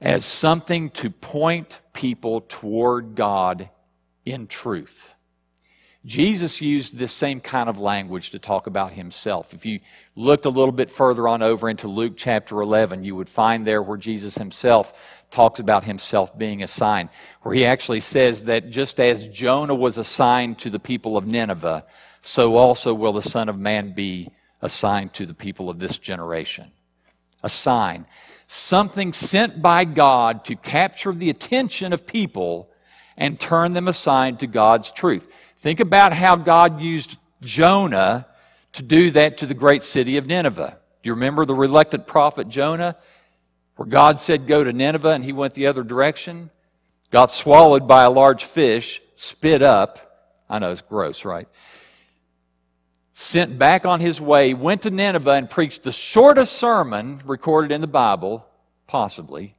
as 0.00 0.24
something 0.24 0.90
to 0.90 1.10
point 1.10 1.80
people 1.92 2.40
toward 2.40 3.14
God 3.14 3.70
in 4.24 4.46
truth. 4.46 5.14
Jesus 6.06 6.62
used 6.62 6.96
this 6.96 7.12
same 7.12 7.40
kind 7.40 7.68
of 7.68 7.78
language 7.78 8.30
to 8.30 8.38
talk 8.38 8.66
about 8.66 8.94
himself. 8.94 9.52
If 9.52 9.66
you 9.66 9.80
looked 10.16 10.46
a 10.46 10.50
little 10.50 10.72
bit 10.72 10.90
further 10.90 11.28
on 11.28 11.42
over 11.42 11.68
into 11.68 11.88
Luke 11.88 12.14
chapter 12.16 12.62
11, 12.62 13.04
you 13.04 13.14
would 13.14 13.28
find 13.28 13.66
there 13.66 13.82
where 13.82 13.98
Jesus 13.98 14.36
himself 14.36 14.94
talks 15.30 15.60
about 15.60 15.84
himself 15.84 16.36
being 16.38 16.62
a 16.62 16.68
sign, 16.68 17.10
where 17.42 17.54
he 17.54 17.66
actually 17.66 18.00
says 18.00 18.44
that 18.44 18.70
just 18.70 18.98
as 18.98 19.28
Jonah 19.28 19.74
was 19.74 19.98
a 19.98 20.04
sign 20.04 20.54
to 20.56 20.70
the 20.70 20.80
people 20.80 21.18
of 21.18 21.26
Nineveh, 21.26 21.84
so 22.22 22.56
also 22.56 22.94
will 22.94 23.12
the 23.12 23.22
Son 23.22 23.50
of 23.50 23.58
Man 23.58 23.92
be 23.92 24.30
a 24.62 24.70
sign 24.70 25.10
to 25.10 25.26
the 25.26 25.34
people 25.34 25.68
of 25.68 25.78
this 25.78 25.98
generation. 25.98 26.70
A 27.42 27.50
sign. 27.50 28.06
Something 28.46 29.12
sent 29.12 29.60
by 29.60 29.84
God 29.84 30.44
to 30.46 30.56
capture 30.56 31.12
the 31.12 31.30
attention 31.30 31.92
of 31.92 32.06
people 32.06 32.70
and 33.16 33.38
turn 33.38 33.74
them 33.74 33.86
aside 33.86 34.40
to 34.40 34.46
God's 34.46 34.90
truth. 34.90 35.28
Think 35.60 35.80
about 35.80 36.14
how 36.14 36.36
God 36.36 36.80
used 36.80 37.18
Jonah 37.42 38.26
to 38.72 38.82
do 38.82 39.10
that 39.10 39.36
to 39.38 39.46
the 39.46 39.52
great 39.52 39.84
city 39.84 40.16
of 40.16 40.26
Nineveh. 40.26 40.78
Do 41.02 41.08
you 41.08 41.12
remember 41.12 41.44
the 41.44 41.54
reluctant 41.54 42.06
prophet 42.06 42.48
Jonah? 42.48 42.96
Where 43.76 43.86
God 43.86 44.18
said, 44.18 44.46
Go 44.46 44.64
to 44.64 44.72
Nineveh, 44.72 45.10
and 45.10 45.22
he 45.22 45.34
went 45.34 45.52
the 45.52 45.66
other 45.66 45.84
direction? 45.84 46.48
Got 47.10 47.30
swallowed 47.30 47.86
by 47.86 48.04
a 48.04 48.10
large 48.10 48.44
fish, 48.44 49.02
spit 49.16 49.60
up. 49.60 50.32
I 50.48 50.60
know 50.60 50.70
it's 50.70 50.80
gross, 50.80 51.26
right? 51.26 51.46
Sent 53.12 53.58
back 53.58 53.84
on 53.84 54.00
his 54.00 54.18
way, 54.18 54.54
went 54.54 54.80
to 54.82 54.90
Nineveh 54.90 55.32
and 55.32 55.50
preached 55.50 55.82
the 55.82 55.92
shortest 55.92 56.54
sermon 56.54 57.20
recorded 57.26 57.70
in 57.70 57.82
the 57.82 57.86
Bible, 57.86 58.46
possibly. 58.86 59.56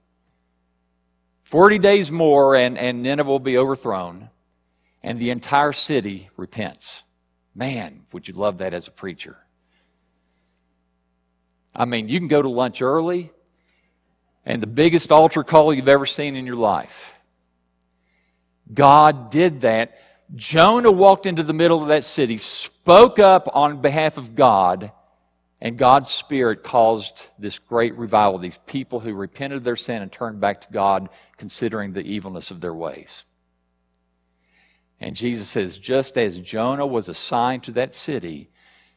40 1.43 1.77
days 1.77 2.11
more, 2.11 2.55
and, 2.55 2.75
and 2.75 3.03
Nineveh 3.03 3.29
will 3.29 3.37
be 3.37 3.59
overthrown 3.59 4.31
and 5.03 5.19
the 5.19 5.29
entire 5.29 5.73
city 5.73 6.29
repents. 6.37 7.03
Man, 7.55 8.01
would 8.11 8.27
you 8.27 8.33
love 8.33 8.59
that 8.59 8.73
as 8.73 8.87
a 8.87 8.91
preacher? 8.91 9.37
I 11.75 11.85
mean, 11.85 12.09
you 12.09 12.19
can 12.19 12.27
go 12.27 12.41
to 12.41 12.49
lunch 12.49 12.81
early, 12.81 13.31
and 14.45 14.61
the 14.61 14.67
biggest 14.67 15.11
altar 15.11 15.43
call 15.43 15.73
you've 15.73 15.87
ever 15.87 16.05
seen 16.05 16.35
in 16.35 16.45
your 16.45 16.55
life. 16.55 17.13
God 18.73 19.29
did 19.31 19.61
that. 19.61 19.97
Jonah 20.35 20.91
walked 20.91 21.25
into 21.25 21.43
the 21.43 21.53
middle 21.53 21.81
of 21.81 21.89
that 21.89 22.03
city, 22.03 22.37
spoke 22.37 23.19
up 23.19 23.49
on 23.53 23.81
behalf 23.81 24.17
of 24.17 24.35
God, 24.35 24.91
and 25.61 25.77
God's 25.77 26.09
Spirit 26.09 26.63
caused 26.63 27.27
this 27.37 27.59
great 27.59 27.95
revival. 27.95 28.39
These 28.39 28.59
people 28.65 28.99
who 28.99 29.13
repented 29.13 29.57
of 29.57 29.63
their 29.63 29.75
sin 29.75 30.01
and 30.01 30.11
turned 30.11 30.39
back 30.39 30.61
to 30.61 30.71
God, 30.71 31.09
considering 31.37 31.93
the 31.93 32.01
evilness 32.01 32.49
of 32.49 32.61
their 32.61 32.73
ways. 32.73 33.25
And 35.01 35.15
Jesus 35.15 35.49
says, 35.49 35.79
just 35.79 36.15
as 36.15 36.39
Jonah 36.39 36.85
was 36.85 37.09
assigned 37.09 37.63
to 37.63 37.71
that 37.71 37.95
city, 37.95 38.51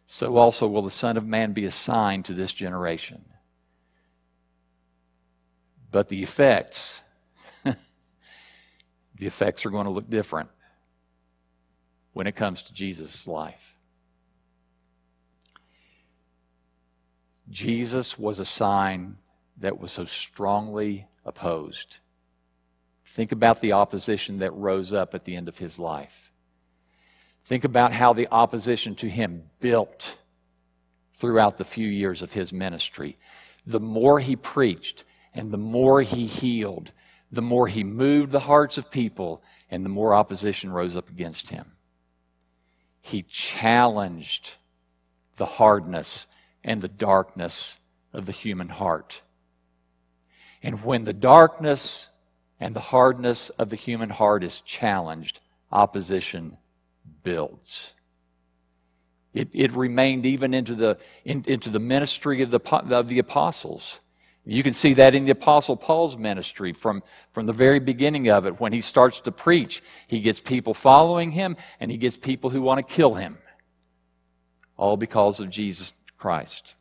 so 0.05 0.37
also 0.37 0.69
will 0.69 0.83
the 0.83 0.90
Son 0.90 1.17
of 1.17 1.27
Man 1.27 1.55
be 1.55 1.64
assigned 1.64 2.27
to 2.27 2.35
this 2.35 2.53
generation. 2.53 3.25
But 5.90 6.11
the 6.11 6.23
effects, 6.23 7.01
the 7.64 7.77
effects 9.19 9.64
are 9.64 9.71
going 9.71 9.87
to 9.87 9.90
look 9.90 10.11
different 10.11 10.51
when 12.12 12.27
it 12.27 12.37
comes 12.37 12.62
to 12.64 12.75
Jesus' 12.75 13.27
life. 13.27 13.75
Jesus 17.49 18.19
was 18.19 18.38
a 18.38 18.45
sign 18.45 19.17
that 19.57 19.81
was 19.81 19.93
so 19.93 20.05
strongly 20.05 21.07
opposed. 21.25 21.99
Think 23.14 23.31
about 23.31 23.61
the 23.61 23.74
opposition 23.74 24.38
that 24.38 24.50
rose 24.55 24.92
up 24.92 25.14
at 25.14 25.22
the 25.22 25.37
end 25.37 25.46
of 25.46 25.59
his 25.59 25.79
life. 25.79 26.33
Think 27.44 27.62
about 27.62 27.92
how 27.92 28.12
the 28.12 28.27
opposition 28.33 28.96
to 28.96 29.09
him 29.09 29.44
built 29.61 30.18
throughout 31.12 31.57
the 31.57 31.64
few 31.64 31.87
years 31.87 32.22
of 32.22 32.33
his 32.33 32.53
ministry. 32.53 33.16
The 33.64 33.79
more 33.79 34.18
he 34.18 34.35
preached 34.35 35.05
and 35.33 35.53
the 35.53 35.59
more 35.59 36.03
he 36.03 36.27
healed, 36.27 36.90
the 37.31 37.40
more 37.40 37.68
he 37.68 37.85
moved 37.85 38.33
the 38.33 38.40
hearts 38.40 38.79
of 38.79 38.90
people, 38.90 39.44
and 39.70 39.85
the 39.85 39.90
more 39.90 40.12
opposition 40.12 40.72
rose 40.72 40.96
up 40.96 41.09
against 41.09 41.50
him. 41.50 41.70
He 43.00 43.22
challenged 43.22 44.57
the 45.37 45.46
hardness 45.46 46.27
and 46.64 46.81
the 46.81 46.88
darkness 46.88 47.79
of 48.12 48.27
the 48.27 48.33
human 48.33 48.70
heart. 48.70 49.22
And 50.64 50.85
when 50.85 51.05
the 51.05 51.12
darkness 51.12 52.09
and 52.64 52.74
the 52.74 52.81
hardness 52.81 53.50
of 53.50 53.68
the 53.68 53.77
human 53.77 54.09
heart 54.09 54.42
is 54.42 54.62
challenged, 54.62 55.38
opposition 55.70 56.57
builds. 57.22 57.92
It, 59.35 59.50
it 59.53 59.70
remained 59.72 60.24
even 60.24 60.55
into 60.55 60.74
the, 60.74 60.96
in, 61.27 61.44
into 61.46 61.68
the 61.68 61.79
ministry 61.79 62.40
of 62.40 62.50
the, 62.50 62.61
of 62.90 63.09
the 63.09 63.18
apostles. 63.18 64.00
You 64.46 64.62
can 64.62 64.72
see 64.72 64.94
that 64.94 65.14
in 65.14 65.27
the 65.27 65.33
Apostle 65.33 65.77
Paul's 65.77 66.16
ministry 66.16 66.72
from, 66.72 67.03
from 67.33 67.44
the 67.44 67.53
very 67.53 67.81
beginning 67.81 68.31
of 68.31 68.46
it. 68.46 68.59
When 68.59 68.72
he 68.72 68.81
starts 68.81 69.20
to 69.22 69.31
preach, 69.33 69.83
he 70.07 70.22
gets 70.22 70.40
people 70.40 70.72
following 70.72 71.33
him 71.33 71.59
and 71.81 71.90
he 71.90 71.98
gets 71.98 72.16
people 72.16 72.48
who 72.48 72.62
want 72.62 72.79
to 72.79 72.94
kill 72.94 73.12
him. 73.12 73.37
All 74.79 74.96
because 74.96 75.38
of 75.38 75.50
Jesus 75.50 75.92
Christ. 76.16 76.77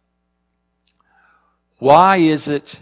Why 1.80 2.18
is 2.18 2.48
it 2.48 2.80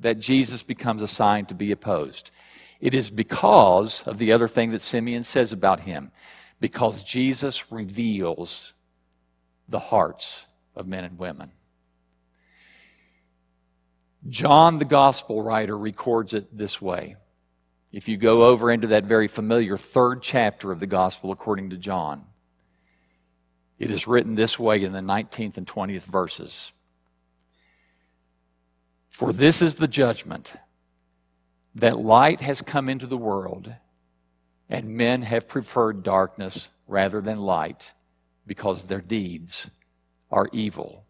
that 0.00 0.18
Jesus 0.18 0.62
becomes 0.62 1.00
a 1.00 1.08
sign 1.08 1.46
to 1.46 1.54
be 1.54 1.72
opposed? 1.72 2.30
It 2.82 2.94
is 2.94 3.10
because 3.10 4.02
of 4.08 4.18
the 4.18 4.32
other 4.32 4.48
thing 4.48 4.72
that 4.72 4.82
Simeon 4.82 5.22
says 5.22 5.52
about 5.52 5.80
him. 5.80 6.10
Because 6.60 7.04
Jesus 7.04 7.70
reveals 7.70 8.74
the 9.68 9.78
hearts 9.78 10.46
of 10.74 10.88
men 10.88 11.04
and 11.04 11.16
women. 11.16 11.52
John, 14.28 14.78
the 14.78 14.84
gospel 14.84 15.42
writer, 15.42 15.78
records 15.78 16.34
it 16.34 16.56
this 16.56 16.82
way. 16.82 17.14
If 17.92 18.08
you 18.08 18.16
go 18.16 18.44
over 18.44 18.70
into 18.72 18.88
that 18.88 19.04
very 19.04 19.28
familiar 19.28 19.76
third 19.76 20.20
chapter 20.20 20.72
of 20.72 20.80
the 20.80 20.86
gospel 20.86 21.30
according 21.30 21.70
to 21.70 21.76
John, 21.76 22.24
it 23.78 23.92
is 23.92 24.08
written 24.08 24.34
this 24.34 24.58
way 24.58 24.82
in 24.82 24.92
the 24.92 25.00
19th 25.00 25.56
and 25.56 25.66
20th 25.66 26.04
verses 26.04 26.72
For 29.08 29.32
this 29.32 29.62
is 29.62 29.76
the 29.76 29.88
judgment 29.88 30.54
that 31.74 31.98
light 31.98 32.40
has 32.40 32.62
come 32.62 32.88
into 32.88 33.06
the 33.06 33.16
world, 33.16 33.74
and 34.68 34.96
men 34.96 35.22
have 35.22 35.48
preferred 35.48 36.02
darkness 36.02 36.68
rather 36.86 37.20
than 37.20 37.38
light 37.38 37.92
because 38.46 38.84
their 38.84 39.00
deeds 39.00 39.70
are 40.30 40.48
evil. 40.52 41.04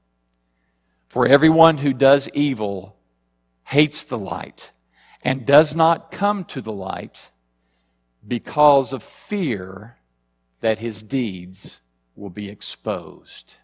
For 1.09 1.27
everyone 1.27 1.79
who 1.79 1.92
does 1.92 2.29
evil 2.31 2.96
hates 3.64 4.05
the 4.05 4.18
light 4.18 4.72
and 5.22 5.46
does 5.46 5.77
not 5.77 6.11
come 6.11 6.44
to 6.46 6.61
the 6.61 6.72
light 6.72 7.31
because 8.27 8.92
of 8.92 9.03
fear 9.03 9.96
that 10.61 10.79
his 10.79 11.03
deeds 11.03 11.81
will 12.14 12.31
be 12.31 12.48
exposed. 12.48 13.57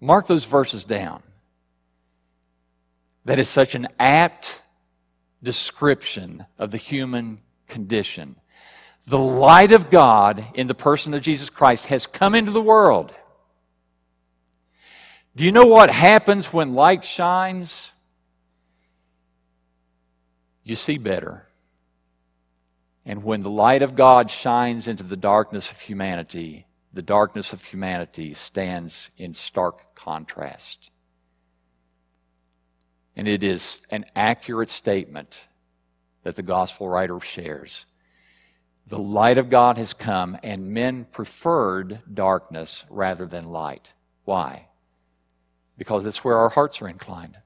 Mark 0.00 0.26
those 0.26 0.44
verses 0.44 0.84
down. 0.84 1.22
That 3.24 3.38
is 3.38 3.48
such 3.48 3.74
an 3.74 3.88
apt 3.98 4.60
description 5.42 6.46
of 6.58 6.70
the 6.70 6.76
human 6.76 7.40
condition. 7.68 8.36
The 9.06 9.18
light 9.18 9.72
of 9.72 9.90
God 9.90 10.46
in 10.54 10.66
the 10.66 10.74
person 10.74 11.14
of 11.14 11.20
Jesus 11.20 11.50
Christ 11.50 11.86
has 11.86 12.06
come 12.06 12.34
into 12.34 12.50
the 12.50 12.62
world. 12.62 13.14
Do 15.36 15.44
you 15.44 15.52
know 15.52 15.66
what 15.66 15.90
happens 15.90 16.52
when 16.52 16.74
light 16.74 17.04
shines? 17.04 17.92
You 20.62 20.76
see 20.76 20.96
better. 20.96 21.46
And 23.04 23.22
when 23.22 23.42
the 23.42 23.50
light 23.50 23.82
of 23.82 23.96
God 23.96 24.30
shines 24.30 24.88
into 24.88 25.02
the 25.02 25.16
darkness 25.16 25.70
of 25.70 25.80
humanity, 25.80 26.66
the 26.92 27.02
darkness 27.02 27.52
of 27.52 27.64
humanity 27.64 28.32
stands 28.32 29.10
in 29.18 29.34
stark 29.34 29.94
contrast. 29.94 30.90
And 33.16 33.28
it 33.28 33.42
is 33.42 33.80
an 33.90 34.04
accurate 34.16 34.70
statement 34.70 35.40
that 36.22 36.36
the 36.36 36.42
gospel 36.42 36.88
writer 36.88 37.20
shares. 37.20 37.86
The 38.86 38.98
light 38.98 39.38
of 39.38 39.50
God 39.50 39.78
has 39.78 39.94
come, 39.94 40.38
and 40.42 40.72
men 40.72 41.06
preferred 41.10 42.00
darkness 42.12 42.84
rather 42.90 43.26
than 43.26 43.44
light. 43.44 43.92
Why? 44.24 44.68
because 45.76 46.06
it's 46.06 46.24
where 46.24 46.38
our 46.38 46.48
hearts 46.48 46.80
are 46.82 46.88
inclined. 46.88 47.36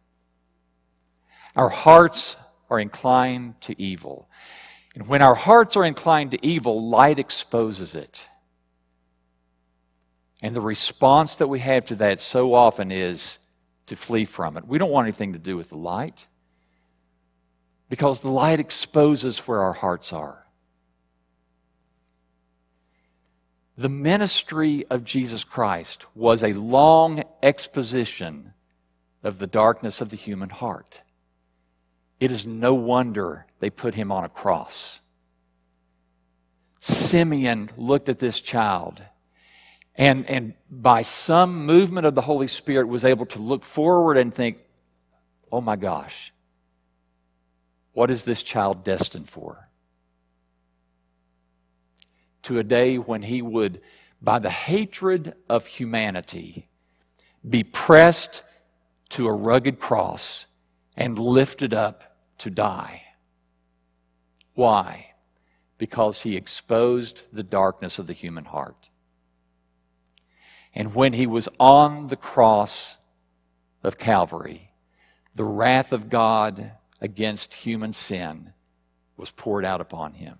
Our 1.56 1.68
hearts 1.68 2.36
are 2.70 2.78
inclined 2.78 3.60
to 3.62 3.80
evil. 3.80 4.28
And 4.94 5.06
when 5.06 5.22
our 5.22 5.34
hearts 5.34 5.76
are 5.76 5.84
inclined 5.84 6.32
to 6.32 6.46
evil, 6.46 6.88
light 6.88 7.18
exposes 7.18 7.94
it. 7.94 8.28
And 10.42 10.54
the 10.54 10.60
response 10.60 11.36
that 11.36 11.48
we 11.48 11.60
have 11.60 11.84
to 11.86 11.96
that 11.96 12.20
so 12.20 12.54
often 12.54 12.92
is 12.92 13.38
to 13.88 13.96
flee 13.96 14.24
from 14.24 14.56
it. 14.56 14.66
We 14.66 14.78
don't 14.78 14.90
want 14.90 15.06
anything 15.06 15.32
to 15.32 15.38
do 15.38 15.56
with 15.56 15.70
the 15.70 15.76
light 15.76 16.26
because 17.88 18.20
the 18.20 18.30
light 18.30 18.60
exposes 18.60 19.40
where 19.40 19.60
our 19.60 19.72
hearts 19.72 20.12
are. 20.12 20.46
The 23.76 23.88
ministry 23.88 24.84
of 24.90 25.04
Jesus 25.04 25.44
Christ 25.44 26.04
was 26.14 26.42
a 26.42 26.52
long 26.52 27.22
exposition 27.42 28.52
of 29.22 29.38
the 29.38 29.46
darkness 29.46 30.00
of 30.00 30.10
the 30.10 30.16
human 30.16 30.50
heart. 30.50 31.02
It 32.18 32.32
is 32.32 32.44
no 32.44 32.74
wonder 32.74 33.46
they 33.60 33.70
put 33.70 33.94
him 33.94 34.10
on 34.10 34.24
a 34.24 34.28
cross. 34.28 35.00
Simeon 36.80 37.70
looked 37.76 38.08
at 38.08 38.18
this 38.18 38.40
child 38.40 39.02
and, 39.98 40.24
and 40.30 40.54
by 40.70 41.02
some 41.02 41.66
movement 41.66 42.06
of 42.06 42.14
the 42.14 42.22
Holy 42.22 42.46
Spirit 42.46 42.88
was 42.88 43.04
able 43.04 43.26
to 43.26 43.38
look 43.38 43.62
forward 43.62 44.16
and 44.16 44.32
think, 44.32 44.56
oh 45.52 45.60
my 45.60 45.76
gosh, 45.76 46.32
what 47.92 48.10
is 48.10 48.24
this 48.24 48.42
child 48.42 48.84
destined 48.84 49.28
for? 49.28 49.68
to 52.48 52.58
a 52.58 52.64
day 52.64 52.96
when 52.96 53.20
he 53.20 53.42
would, 53.42 53.78
by 54.22 54.38
the 54.38 54.48
hatred 54.48 55.34
of 55.50 55.66
humanity, 55.66 56.66
be 57.46 57.62
pressed 57.62 58.42
to 59.10 59.26
a 59.26 59.32
rugged 59.32 59.78
cross 59.78 60.46
and 60.96 61.18
lifted 61.18 61.74
up 61.74 62.16
to 62.38 62.48
die. 62.50 63.02
Why? 64.54 65.12
Because 65.76 66.22
he 66.22 66.36
exposed 66.36 67.22
the 67.30 67.42
darkness 67.42 67.98
of 67.98 68.06
the 68.06 68.14
human 68.14 68.46
heart. 68.46 68.88
And 70.74 70.94
when 70.94 71.12
he 71.12 71.26
was 71.26 71.48
on 71.58 72.08
the 72.08 72.16
cross 72.16 72.96
of 73.82 73.98
Calvary, 73.98 74.72
the 75.34 75.44
wrath 75.44 75.92
of 75.92 76.08
God 76.10 76.72
against 77.00 77.54
human 77.54 77.92
sin 77.92 78.52
was 79.16 79.30
poured 79.30 79.64
out 79.64 79.80
upon 79.80 80.14
him 80.14 80.38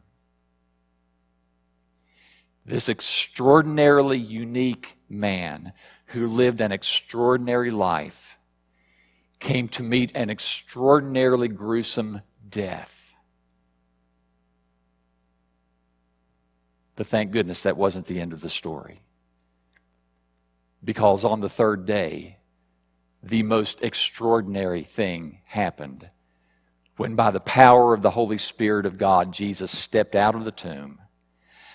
this 2.68 2.88
extraordinarily 2.88 4.18
unique 4.18 4.98
man 5.08 5.72
who 6.06 6.26
lived 6.26 6.60
an 6.60 6.70
extraordinary 6.70 7.70
life 7.70 8.38
came 9.38 9.68
to 9.68 9.82
meet 9.82 10.12
an 10.14 10.28
extraordinarily 10.28 11.48
gruesome 11.48 12.20
death. 12.48 13.14
But 16.94 17.06
thank 17.06 17.30
goodness 17.30 17.62
that 17.62 17.76
wasn't 17.76 18.06
the 18.06 18.20
end 18.20 18.32
of 18.32 18.40
the 18.42 18.48
story. 18.48 19.00
Because 20.84 21.24
on 21.24 21.40
the 21.40 21.48
third 21.48 21.86
day, 21.86 22.38
the 23.22 23.42
most 23.42 23.82
extraordinary 23.82 24.84
thing 24.84 25.40
happened 25.44 26.08
when, 26.96 27.14
by 27.14 27.30
the 27.30 27.40
power 27.40 27.94
of 27.94 28.02
the 28.02 28.10
Holy 28.10 28.38
Spirit 28.38 28.86
of 28.86 28.98
God, 28.98 29.32
Jesus 29.32 29.76
stepped 29.76 30.16
out 30.16 30.34
of 30.34 30.44
the 30.44 30.50
tomb 30.50 31.00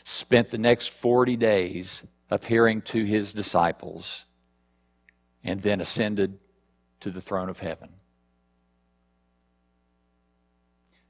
spent 0.03 0.49
the 0.49 0.57
next 0.57 0.87
40 0.87 1.37
days 1.37 2.03
appearing 2.29 2.81
to 2.81 3.03
his 3.03 3.33
disciples, 3.33 4.25
and 5.43 5.61
then 5.61 5.81
ascended 5.81 6.39
to 6.99 7.11
the 7.11 7.21
throne 7.21 7.49
of 7.49 7.59
heaven. 7.59 7.89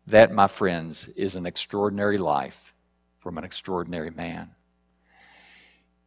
That, 0.08 0.34
my 0.34 0.48
friends, 0.48 1.08
is 1.10 1.36
an 1.36 1.46
extraordinary 1.46 2.18
life 2.18 2.74
from 3.20 3.38
an 3.38 3.44
extraordinary 3.44 4.10
man. 4.10 4.52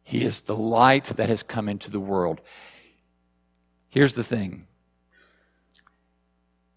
He 0.07 0.23
is 0.23 0.39
the 0.39 0.55
light 0.55 1.03
that 1.03 1.27
has 1.27 1.43
come 1.43 1.67
into 1.67 1.91
the 1.91 1.99
world. 1.99 2.39
Here's 3.89 4.13
the 4.13 4.23
thing 4.23 4.65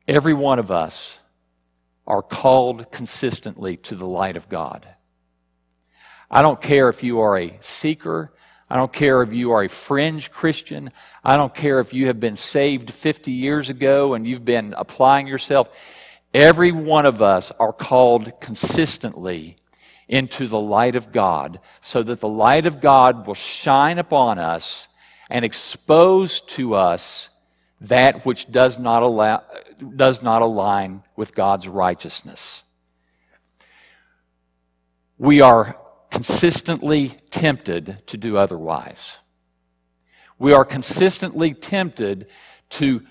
every 0.09 0.35
one 0.35 0.59
of 0.59 0.73
us 0.73 1.21
are 2.09 2.23
called 2.23 2.91
consistently 2.91 3.77
to 3.77 3.95
the 3.95 4.05
light 4.05 4.37
of 4.37 4.49
God. 4.49 4.85
I 6.29 6.43
don't 6.43 6.61
care 6.61 6.89
if 6.89 7.05
you 7.05 7.21
are 7.21 7.39
a 7.39 7.57
seeker. 7.61 8.33
I 8.69 8.75
don't 8.75 8.93
care 8.93 9.23
if 9.23 9.33
you 9.33 9.53
are 9.53 9.63
a 9.63 9.69
fringe 9.69 10.33
Christian. 10.33 10.91
I 11.23 11.37
don't 11.37 11.55
care 11.55 11.79
if 11.79 11.95
you 11.95 12.09
have 12.09 12.19
been 12.19 12.35
saved 12.35 12.93
50 12.93 13.31
years 13.31 13.71
ago 13.71 14.15
and 14.15 14.27
you've 14.27 14.45
been 14.45 14.75
applying 14.77 15.29
yourself. 15.29 15.71
Every 16.35 16.73
one 16.73 17.07
of 17.07 17.23
us 17.23 17.53
are 17.61 17.73
called 17.73 18.41
consistently 18.41 19.60
into 20.11 20.49
the 20.49 20.61
light 20.61 20.97
of 20.97 21.13
God 21.13 21.61
so 21.81 22.03
that 22.03 22.21
the 22.21 22.29
light 22.29 22.67
of 22.67 22.81
God 22.81 23.27
will 23.29 23.35
shine 23.35 23.97
upon 23.97 24.41
us 24.41 24.89
and 25.31 25.45
expose 25.45 26.41
to 26.41 26.75
us 26.75 27.31
that 27.81 28.27
which 28.27 28.51
does 28.51 28.79
not, 28.79 29.05
allow, 29.05 29.45
does 29.95 30.21
not 30.21 30.43
align 30.43 31.05
with 31.15 31.33
God's 31.33 31.69
righteousness. 31.69 32.65
We 35.17 35.41
are 35.41 35.77
consistently 36.11 37.17
tempted 37.31 38.03
to 38.09 38.17
do 38.17 38.37
otherwise. 38.37 39.19
We 40.41 40.53
are 40.53 40.65
consistently 40.65 41.55
tempted 41.55 42.27
to 42.71 43.03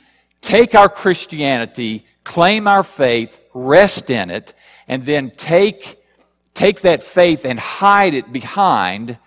take 0.42 0.76
our 0.76 0.90
Christianity, 0.90 2.06
claim 2.26 2.68
our 2.68 2.84
faith, 2.84 3.40
rest 3.54 4.10
in 4.10 4.30
it, 4.30 4.54
and 4.86 5.06
then 5.06 5.32
take, 5.32 5.99
take 6.54 6.82
that 6.82 7.04
faith 7.04 7.46
and 7.46 7.60
hide 7.60 8.14
it 8.14 8.32
behind 8.32 9.18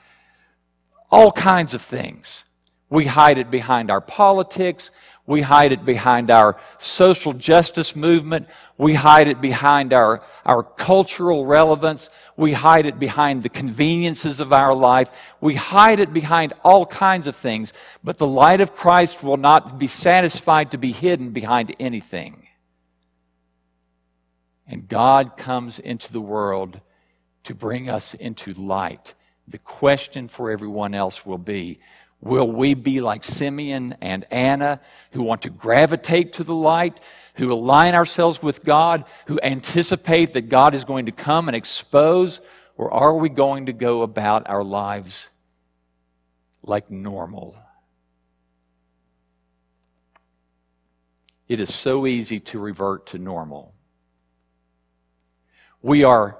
all 1.10 1.32
kinds 1.32 1.74
of 1.74 1.82
things. 1.82 2.44
We 2.88 3.06
hide 3.06 3.38
it 3.38 3.50
behind 3.50 3.90
our 3.90 4.00
politics. 4.00 4.90
We 5.26 5.42
hide 5.42 5.72
it 5.72 5.84
behind 5.84 6.30
our 6.30 6.58
social 6.78 7.32
justice 7.32 7.94
movement. 7.94 8.48
We 8.76 8.94
hide 8.94 9.28
it 9.28 9.40
behind 9.40 9.92
our, 9.92 10.22
our 10.44 10.62
cultural 10.62 11.46
relevance. 11.46 12.10
We 12.36 12.52
hide 12.52 12.86
it 12.86 12.98
behind 12.98 13.42
the 13.42 13.48
conveniences 13.48 14.40
of 14.40 14.52
our 14.52 14.74
life. 14.74 15.10
We 15.40 15.54
hide 15.54 16.00
it 16.00 16.12
behind 16.12 16.54
all 16.64 16.84
kinds 16.86 17.26
of 17.26 17.36
things. 17.36 17.72
But 18.02 18.18
the 18.18 18.26
light 18.26 18.60
of 18.60 18.74
Christ 18.74 19.22
will 19.22 19.36
not 19.36 19.78
be 19.78 19.86
satisfied 19.86 20.72
to 20.72 20.78
be 20.78 20.92
hidden 20.92 21.30
behind 21.30 21.76
anything. 21.78 22.48
And 24.66 24.88
God 24.88 25.36
comes 25.36 25.78
into 25.78 26.12
the 26.12 26.20
world 26.20 26.80
to 27.44 27.54
bring 27.54 27.88
us 27.88 28.14
into 28.14 28.52
light. 28.54 29.14
The 29.48 29.58
question 29.58 30.28
for 30.28 30.50
everyone 30.50 30.94
else 30.94 31.26
will 31.26 31.38
be 31.38 31.80
Will 32.22 32.48
we 32.48 32.74
be 32.74 33.00
like 33.00 33.24
Simeon 33.24 33.96
and 34.00 34.24
Anna 34.30 34.80
who 35.10 35.24
want 35.24 35.42
to 35.42 35.50
gravitate 35.50 36.34
to 36.34 36.44
the 36.44 36.54
light, 36.54 37.00
who 37.34 37.52
align 37.52 37.96
ourselves 37.96 38.40
with 38.40 38.64
God, 38.64 39.04
who 39.26 39.40
anticipate 39.42 40.32
that 40.34 40.48
God 40.48 40.76
is 40.76 40.84
going 40.84 41.06
to 41.06 41.12
come 41.12 41.48
and 41.48 41.56
expose, 41.56 42.40
or 42.76 42.94
are 42.94 43.16
we 43.16 43.28
going 43.28 43.66
to 43.66 43.72
go 43.72 44.02
about 44.02 44.48
our 44.48 44.62
lives 44.62 45.30
like 46.62 46.92
normal? 46.92 47.56
It 51.48 51.58
is 51.58 51.74
so 51.74 52.06
easy 52.06 52.38
to 52.38 52.60
revert 52.60 53.06
to 53.08 53.18
normal. 53.18 53.74
We 55.82 56.04
are 56.04 56.38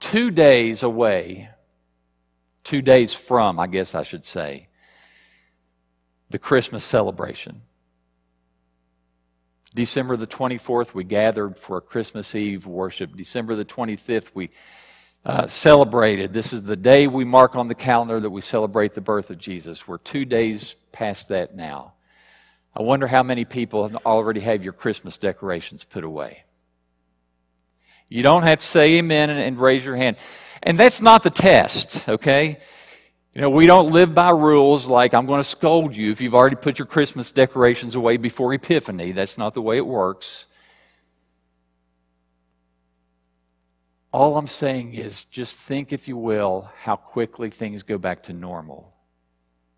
two 0.00 0.30
days 0.30 0.82
away, 0.82 1.50
two 2.64 2.82
days 2.82 3.14
from, 3.14 3.60
I 3.60 3.66
guess 3.66 3.94
I 3.94 4.02
should 4.02 4.24
say, 4.24 4.68
the 6.30 6.38
Christmas 6.38 6.82
celebration. 6.82 7.62
December 9.74 10.16
the 10.16 10.26
24th, 10.26 10.94
we 10.94 11.04
gathered 11.04 11.56
for 11.56 11.76
a 11.76 11.80
Christmas 11.80 12.34
Eve 12.34 12.66
worship. 12.66 13.14
December 13.14 13.54
the 13.54 13.64
25th, 13.64 14.30
we 14.34 14.50
uh, 15.24 15.46
celebrated. 15.46 16.32
This 16.32 16.52
is 16.52 16.62
the 16.62 16.76
day 16.76 17.06
we 17.06 17.24
mark 17.24 17.54
on 17.54 17.68
the 17.68 17.74
calendar 17.74 18.18
that 18.18 18.30
we 18.30 18.40
celebrate 18.40 18.94
the 18.94 19.00
birth 19.00 19.30
of 19.30 19.38
Jesus. 19.38 19.86
We're 19.86 19.98
two 19.98 20.24
days 20.24 20.74
past 20.92 21.28
that 21.28 21.54
now. 21.54 21.92
I 22.74 22.82
wonder 22.82 23.06
how 23.06 23.22
many 23.22 23.44
people 23.44 23.92
already 24.06 24.40
have 24.40 24.64
your 24.64 24.72
Christmas 24.72 25.18
decorations 25.18 25.84
put 25.84 26.04
away. 26.04 26.44
You 28.10 28.24
don't 28.24 28.42
have 28.42 28.58
to 28.58 28.66
say 28.66 28.98
amen 28.98 29.30
and, 29.30 29.38
and 29.38 29.58
raise 29.58 29.84
your 29.84 29.96
hand. 29.96 30.16
And 30.62 30.78
that's 30.78 31.00
not 31.00 31.22
the 31.22 31.30
test, 31.30 32.08
okay? 32.08 32.58
You 33.34 33.40
know, 33.40 33.50
we 33.50 33.66
don't 33.66 33.92
live 33.92 34.12
by 34.12 34.30
rules 34.30 34.88
like 34.88 35.14
I'm 35.14 35.26
going 35.26 35.38
to 35.38 35.44
scold 35.44 35.94
you 35.94 36.10
if 36.10 36.20
you've 36.20 36.34
already 36.34 36.56
put 36.56 36.80
your 36.80 36.86
Christmas 36.86 37.30
decorations 37.30 37.94
away 37.94 38.16
before 38.16 38.52
Epiphany. 38.52 39.12
That's 39.12 39.38
not 39.38 39.54
the 39.54 39.62
way 39.62 39.76
it 39.76 39.86
works. 39.86 40.46
All 44.12 44.36
I'm 44.36 44.48
saying 44.48 44.94
is 44.94 45.22
just 45.22 45.56
think, 45.56 45.92
if 45.92 46.08
you 46.08 46.16
will, 46.16 46.68
how 46.80 46.96
quickly 46.96 47.48
things 47.48 47.84
go 47.84 47.96
back 47.96 48.24
to 48.24 48.32
normal. 48.32 48.92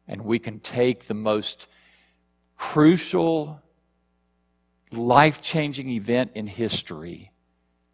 And 0.08 0.22
we 0.24 0.38
can 0.38 0.58
take 0.58 1.04
the 1.04 1.14
most 1.14 1.66
crucial, 2.56 3.60
life 4.90 5.42
changing 5.42 5.90
event 5.90 6.30
in 6.34 6.46
history 6.46 7.31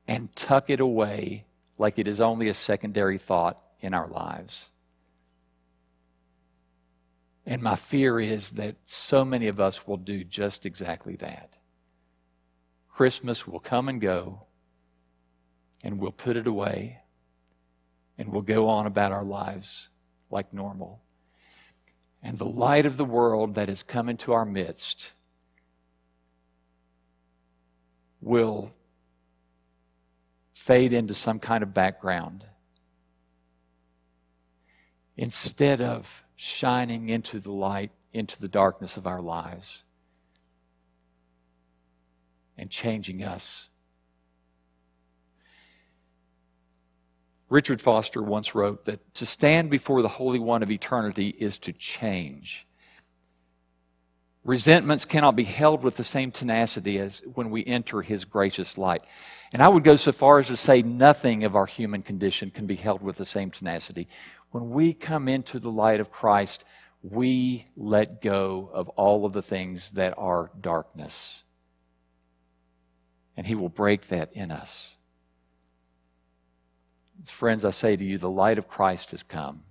and 0.08 0.34
tuck 0.34 0.70
it 0.70 0.80
away 0.80 1.44
like 1.76 1.98
it 1.98 2.08
is 2.08 2.20
only 2.20 2.48
a 2.48 2.54
secondary 2.54 3.18
thought 3.18 3.60
in 3.80 3.92
our 3.92 4.08
lives. 4.08 4.70
And 7.46 7.62
my 7.62 7.76
fear 7.76 8.18
is 8.18 8.52
that 8.52 8.76
so 8.86 9.24
many 9.24 9.46
of 9.46 9.60
us 9.60 9.86
will 9.86 9.98
do 9.98 10.24
just 10.24 10.66
exactly 10.66 11.14
that. 11.16 11.58
Christmas 12.88 13.46
will 13.46 13.60
come 13.60 13.88
and 13.88 14.00
go, 14.00 14.46
and 15.84 16.00
we'll 16.00 16.10
put 16.10 16.36
it 16.36 16.46
away, 16.46 17.02
and 18.16 18.32
we'll 18.32 18.42
go 18.42 18.68
on 18.68 18.86
about 18.86 19.12
our 19.12 19.22
lives 19.22 19.90
like 20.30 20.52
normal. 20.52 21.00
And 22.22 22.38
the 22.38 22.44
light 22.44 22.86
of 22.86 22.96
the 22.96 23.04
world 23.04 23.54
that 23.54 23.68
has 23.68 23.82
come 23.82 24.08
into 24.08 24.32
our 24.32 24.44
midst 24.44 25.12
will 28.20 28.74
fade 30.68 30.92
into 30.92 31.14
some 31.14 31.38
kind 31.38 31.62
of 31.62 31.72
background 31.72 32.44
instead 35.16 35.80
of 35.80 36.26
shining 36.36 37.08
into 37.08 37.40
the 37.40 37.50
light, 37.50 37.90
into 38.12 38.38
the 38.38 38.48
darkness 38.48 38.98
of 38.98 39.06
our 39.06 39.22
lives, 39.22 39.84
and 42.58 42.68
changing 42.68 43.24
us. 43.24 43.70
Richard 47.48 47.80
Foster 47.80 48.22
once 48.22 48.54
wrote 48.54 48.84
that 48.84 49.14
to 49.14 49.24
stand 49.24 49.70
before 49.70 50.02
the 50.02 50.08
Holy 50.08 50.38
One 50.38 50.62
of 50.62 50.70
eternity 50.70 51.28
is 51.30 51.58
to 51.60 51.72
change. 51.72 52.67
Resentments 54.44 55.04
cannot 55.04 55.36
be 55.36 55.44
held 55.44 55.82
with 55.82 55.96
the 55.96 56.04
same 56.04 56.30
tenacity 56.30 56.98
as 56.98 57.22
when 57.34 57.50
we 57.50 57.64
enter 57.64 58.02
His 58.02 58.24
gracious 58.24 58.78
light. 58.78 59.02
And 59.52 59.62
I 59.62 59.68
would 59.68 59.84
go 59.84 59.96
so 59.96 60.12
far 60.12 60.38
as 60.38 60.48
to 60.48 60.56
say 60.56 60.82
nothing 60.82 61.44
of 61.44 61.56
our 61.56 61.66
human 61.66 62.02
condition 62.02 62.50
can 62.50 62.66
be 62.66 62.76
held 62.76 63.02
with 63.02 63.16
the 63.16 63.26
same 63.26 63.50
tenacity. 63.50 64.08
When 64.50 64.70
we 64.70 64.94
come 64.94 65.28
into 65.28 65.58
the 65.58 65.70
light 65.70 66.00
of 66.00 66.10
Christ, 66.10 66.64
we 67.02 67.66
let 67.76 68.22
go 68.22 68.70
of 68.72 68.88
all 68.90 69.24
of 69.24 69.32
the 69.32 69.42
things 69.42 69.92
that 69.92 70.14
are 70.16 70.50
darkness. 70.60 71.42
And 73.36 73.46
He 73.46 73.54
will 73.54 73.68
break 73.68 74.08
that 74.08 74.32
in 74.32 74.50
us. 74.50 74.94
Friends, 77.24 77.64
I 77.64 77.70
say 77.70 77.96
to 77.96 78.04
you, 78.04 78.16
the 78.16 78.30
light 78.30 78.58
of 78.58 78.68
Christ 78.68 79.10
has 79.10 79.22
come. 79.22 79.62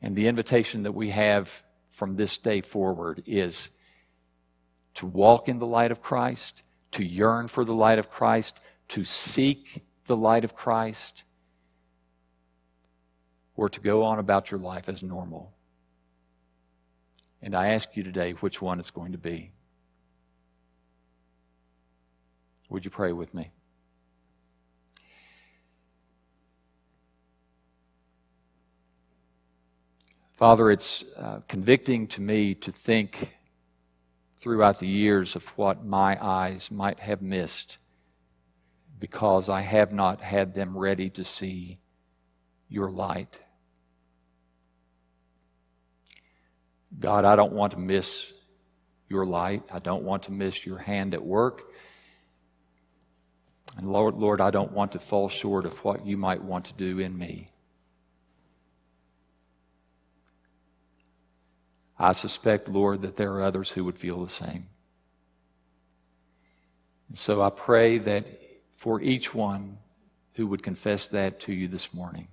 And 0.00 0.16
the 0.16 0.28
invitation 0.28 0.82
that 0.82 0.92
we 0.92 1.10
have 1.10 1.62
from 1.94 2.14
this 2.14 2.36
day 2.38 2.60
forward 2.60 3.22
is 3.24 3.70
to 4.94 5.06
walk 5.06 5.48
in 5.48 5.58
the 5.58 5.66
light 5.66 5.92
of 5.92 6.02
Christ, 6.02 6.62
to 6.90 7.04
yearn 7.04 7.46
for 7.46 7.64
the 7.64 7.72
light 7.72 7.98
of 7.98 8.10
Christ, 8.10 8.58
to 8.88 9.04
seek 9.04 9.84
the 10.06 10.16
light 10.16 10.44
of 10.44 10.54
Christ 10.54 11.24
or 13.56 13.68
to 13.68 13.80
go 13.80 14.02
on 14.02 14.18
about 14.18 14.50
your 14.50 14.58
life 14.58 14.88
as 14.88 15.02
normal. 15.02 15.52
And 17.40 17.54
I 17.54 17.68
ask 17.68 17.96
you 17.96 18.02
today 18.02 18.32
which 18.32 18.60
one 18.60 18.80
it's 18.80 18.90
going 18.90 19.12
to 19.12 19.18
be. 19.18 19.52
Would 22.70 22.84
you 22.84 22.90
pray 22.90 23.12
with 23.12 23.32
me? 23.34 23.52
Father, 30.44 30.70
it's 30.70 31.06
uh, 31.16 31.40
convicting 31.48 32.06
to 32.06 32.20
me 32.20 32.54
to 32.54 32.70
think 32.70 33.34
throughout 34.36 34.78
the 34.78 34.86
years 34.86 35.36
of 35.36 35.46
what 35.56 35.86
my 35.86 36.22
eyes 36.22 36.70
might 36.70 37.00
have 37.00 37.22
missed 37.22 37.78
because 39.00 39.48
I 39.48 39.62
have 39.62 39.90
not 39.90 40.20
had 40.20 40.52
them 40.52 40.76
ready 40.76 41.08
to 41.08 41.24
see 41.24 41.78
your 42.68 42.90
light. 42.90 43.40
God, 47.00 47.24
I 47.24 47.36
don't 47.36 47.54
want 47.54 47.72
to 47.72 47.78
miss 47.78 48.30
your 49.08 49.24
light. 49.24 49.62
I 49.72 49.78
don't 49.78 50.02
want 50.02 50.24
to 50.24 50.30
miss 50.30 50.66
your 50.66 50.76
hand 50.76 51.14
at 51.14 51.24
work. 51.24 51.62
And 53.78 53.90
Lord, 53.90 54.16
Lord, 54.16 54.42
I 54.42 54.50
don't 54.50 54.72
want 54.72 54.92
to 54.92 54.98
fall 54.98 55.30
short 55.30 55.64
of 55.64 55.82
what 55.82 56.04
you 56.04 56.18
might 56.18 56.44
want 56.44 56.66
to 56.66 56.74
do 56.74 56.98
in 56.98 57.16
me. 57.16 57.53
I 61.98 62.12
suspect, 62.12 62.68
Lord, 62.68 63.02
that 63.02 63.16
there 63.16 63.32
are 63.32 63.42
others 63.42 63.70
who 63.70 63.84
would 63.84 63.98
feel 63.98 64.22
the 64.22 64.30
same. 64.30 64.66
And 67.08 67.18
so 67.18 67.42
I 67.42 67.50
pray 67.50 67.98
that 67.98 68.26
for 68.72 69.00
each 69.00 69.34
one 69.34 69.78
who 70.34 70.46
would 70.48 70.62
confess 70.62 71.08
that 71.08 71.40
to 71.40 71.52
you 71.52 71.68
this 71.68 71.94
morning, 71.94 72.28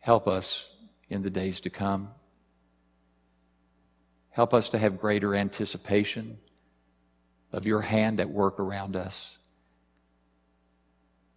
help 0.00 0.26
us 0.26 0.68
in 1.08 1.22
the 1.22 1.30
days 1.30 1.60
to 1.60 1.70
come. 1.70 2.08
Help 4.30 4.52
us 4.52 4.70
to 4.70 4.78
have 4.78 5.00
greater 5.00 5.34
anticipation 5.34 6.38
of 7.52 7.66
your 7.66 7.80
hand 7.80 8.20
at 8.20 8.28
work 8.28 8.60
around 8.60 8.96
us. 8.96 9.38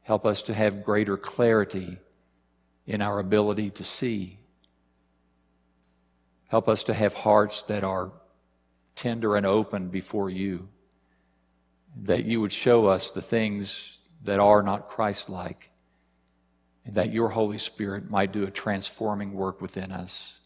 Help 0.04 0.26
us 0.26 0.42
to 0.44 0.54
have 0.54 0.84
greater 0.84 1.18
clarity 1.18 1.98
in 2.86 3.02
our 3.02 3.20
ability 3.20 3.70
to 3.70 3.84
see. 3.84 4.40
Help 6.52 6.68
us 6.68 6.84
to 6.84 6.94
have 6.94 7.14
hearts 7.14 7.64
that 7.64 7.82
are 7.82 8.12
tender 8.94 9.38
and 9.38 9.46
open 9.46 9.88
before 9.88 10.30
you, 10.30 10.68
that 12.04 12.26
you 12.26 12.42
would 12.42 12.52
show 12.52 12.88
us 12.88 13.10
the 13.10 13.22
things 13.22 14.10
that 14.24 14.38
are 14.38 14.62
not 14.62 14.90
Christ 14.90 15.30
like, 15.30 15.70
and 16.84 16.96
that 16.96 17.14
your 17.14 17.30
Holy 17.30 17.58
Spirit 17.58 18.12
might 18.12 18.34
do 18.34 18.44
a 18.44 18.52
transforming 18.52 19.32
work 19.34 19.62
within 19.62 19.94
us. 19.94 20.40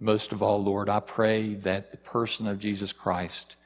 Most 0.00 0.32
of 0.32 0.42
all, 0.42 0.64
Lord, 0.64 0.88
I 0.88 1.00
pray 1.00 1.56
that 1.56 1.90
the 1.90 1.98
person 1.98 2.46
of 2.46 2.58
Jesus 2.58 2.90
Christ 2.90 3.56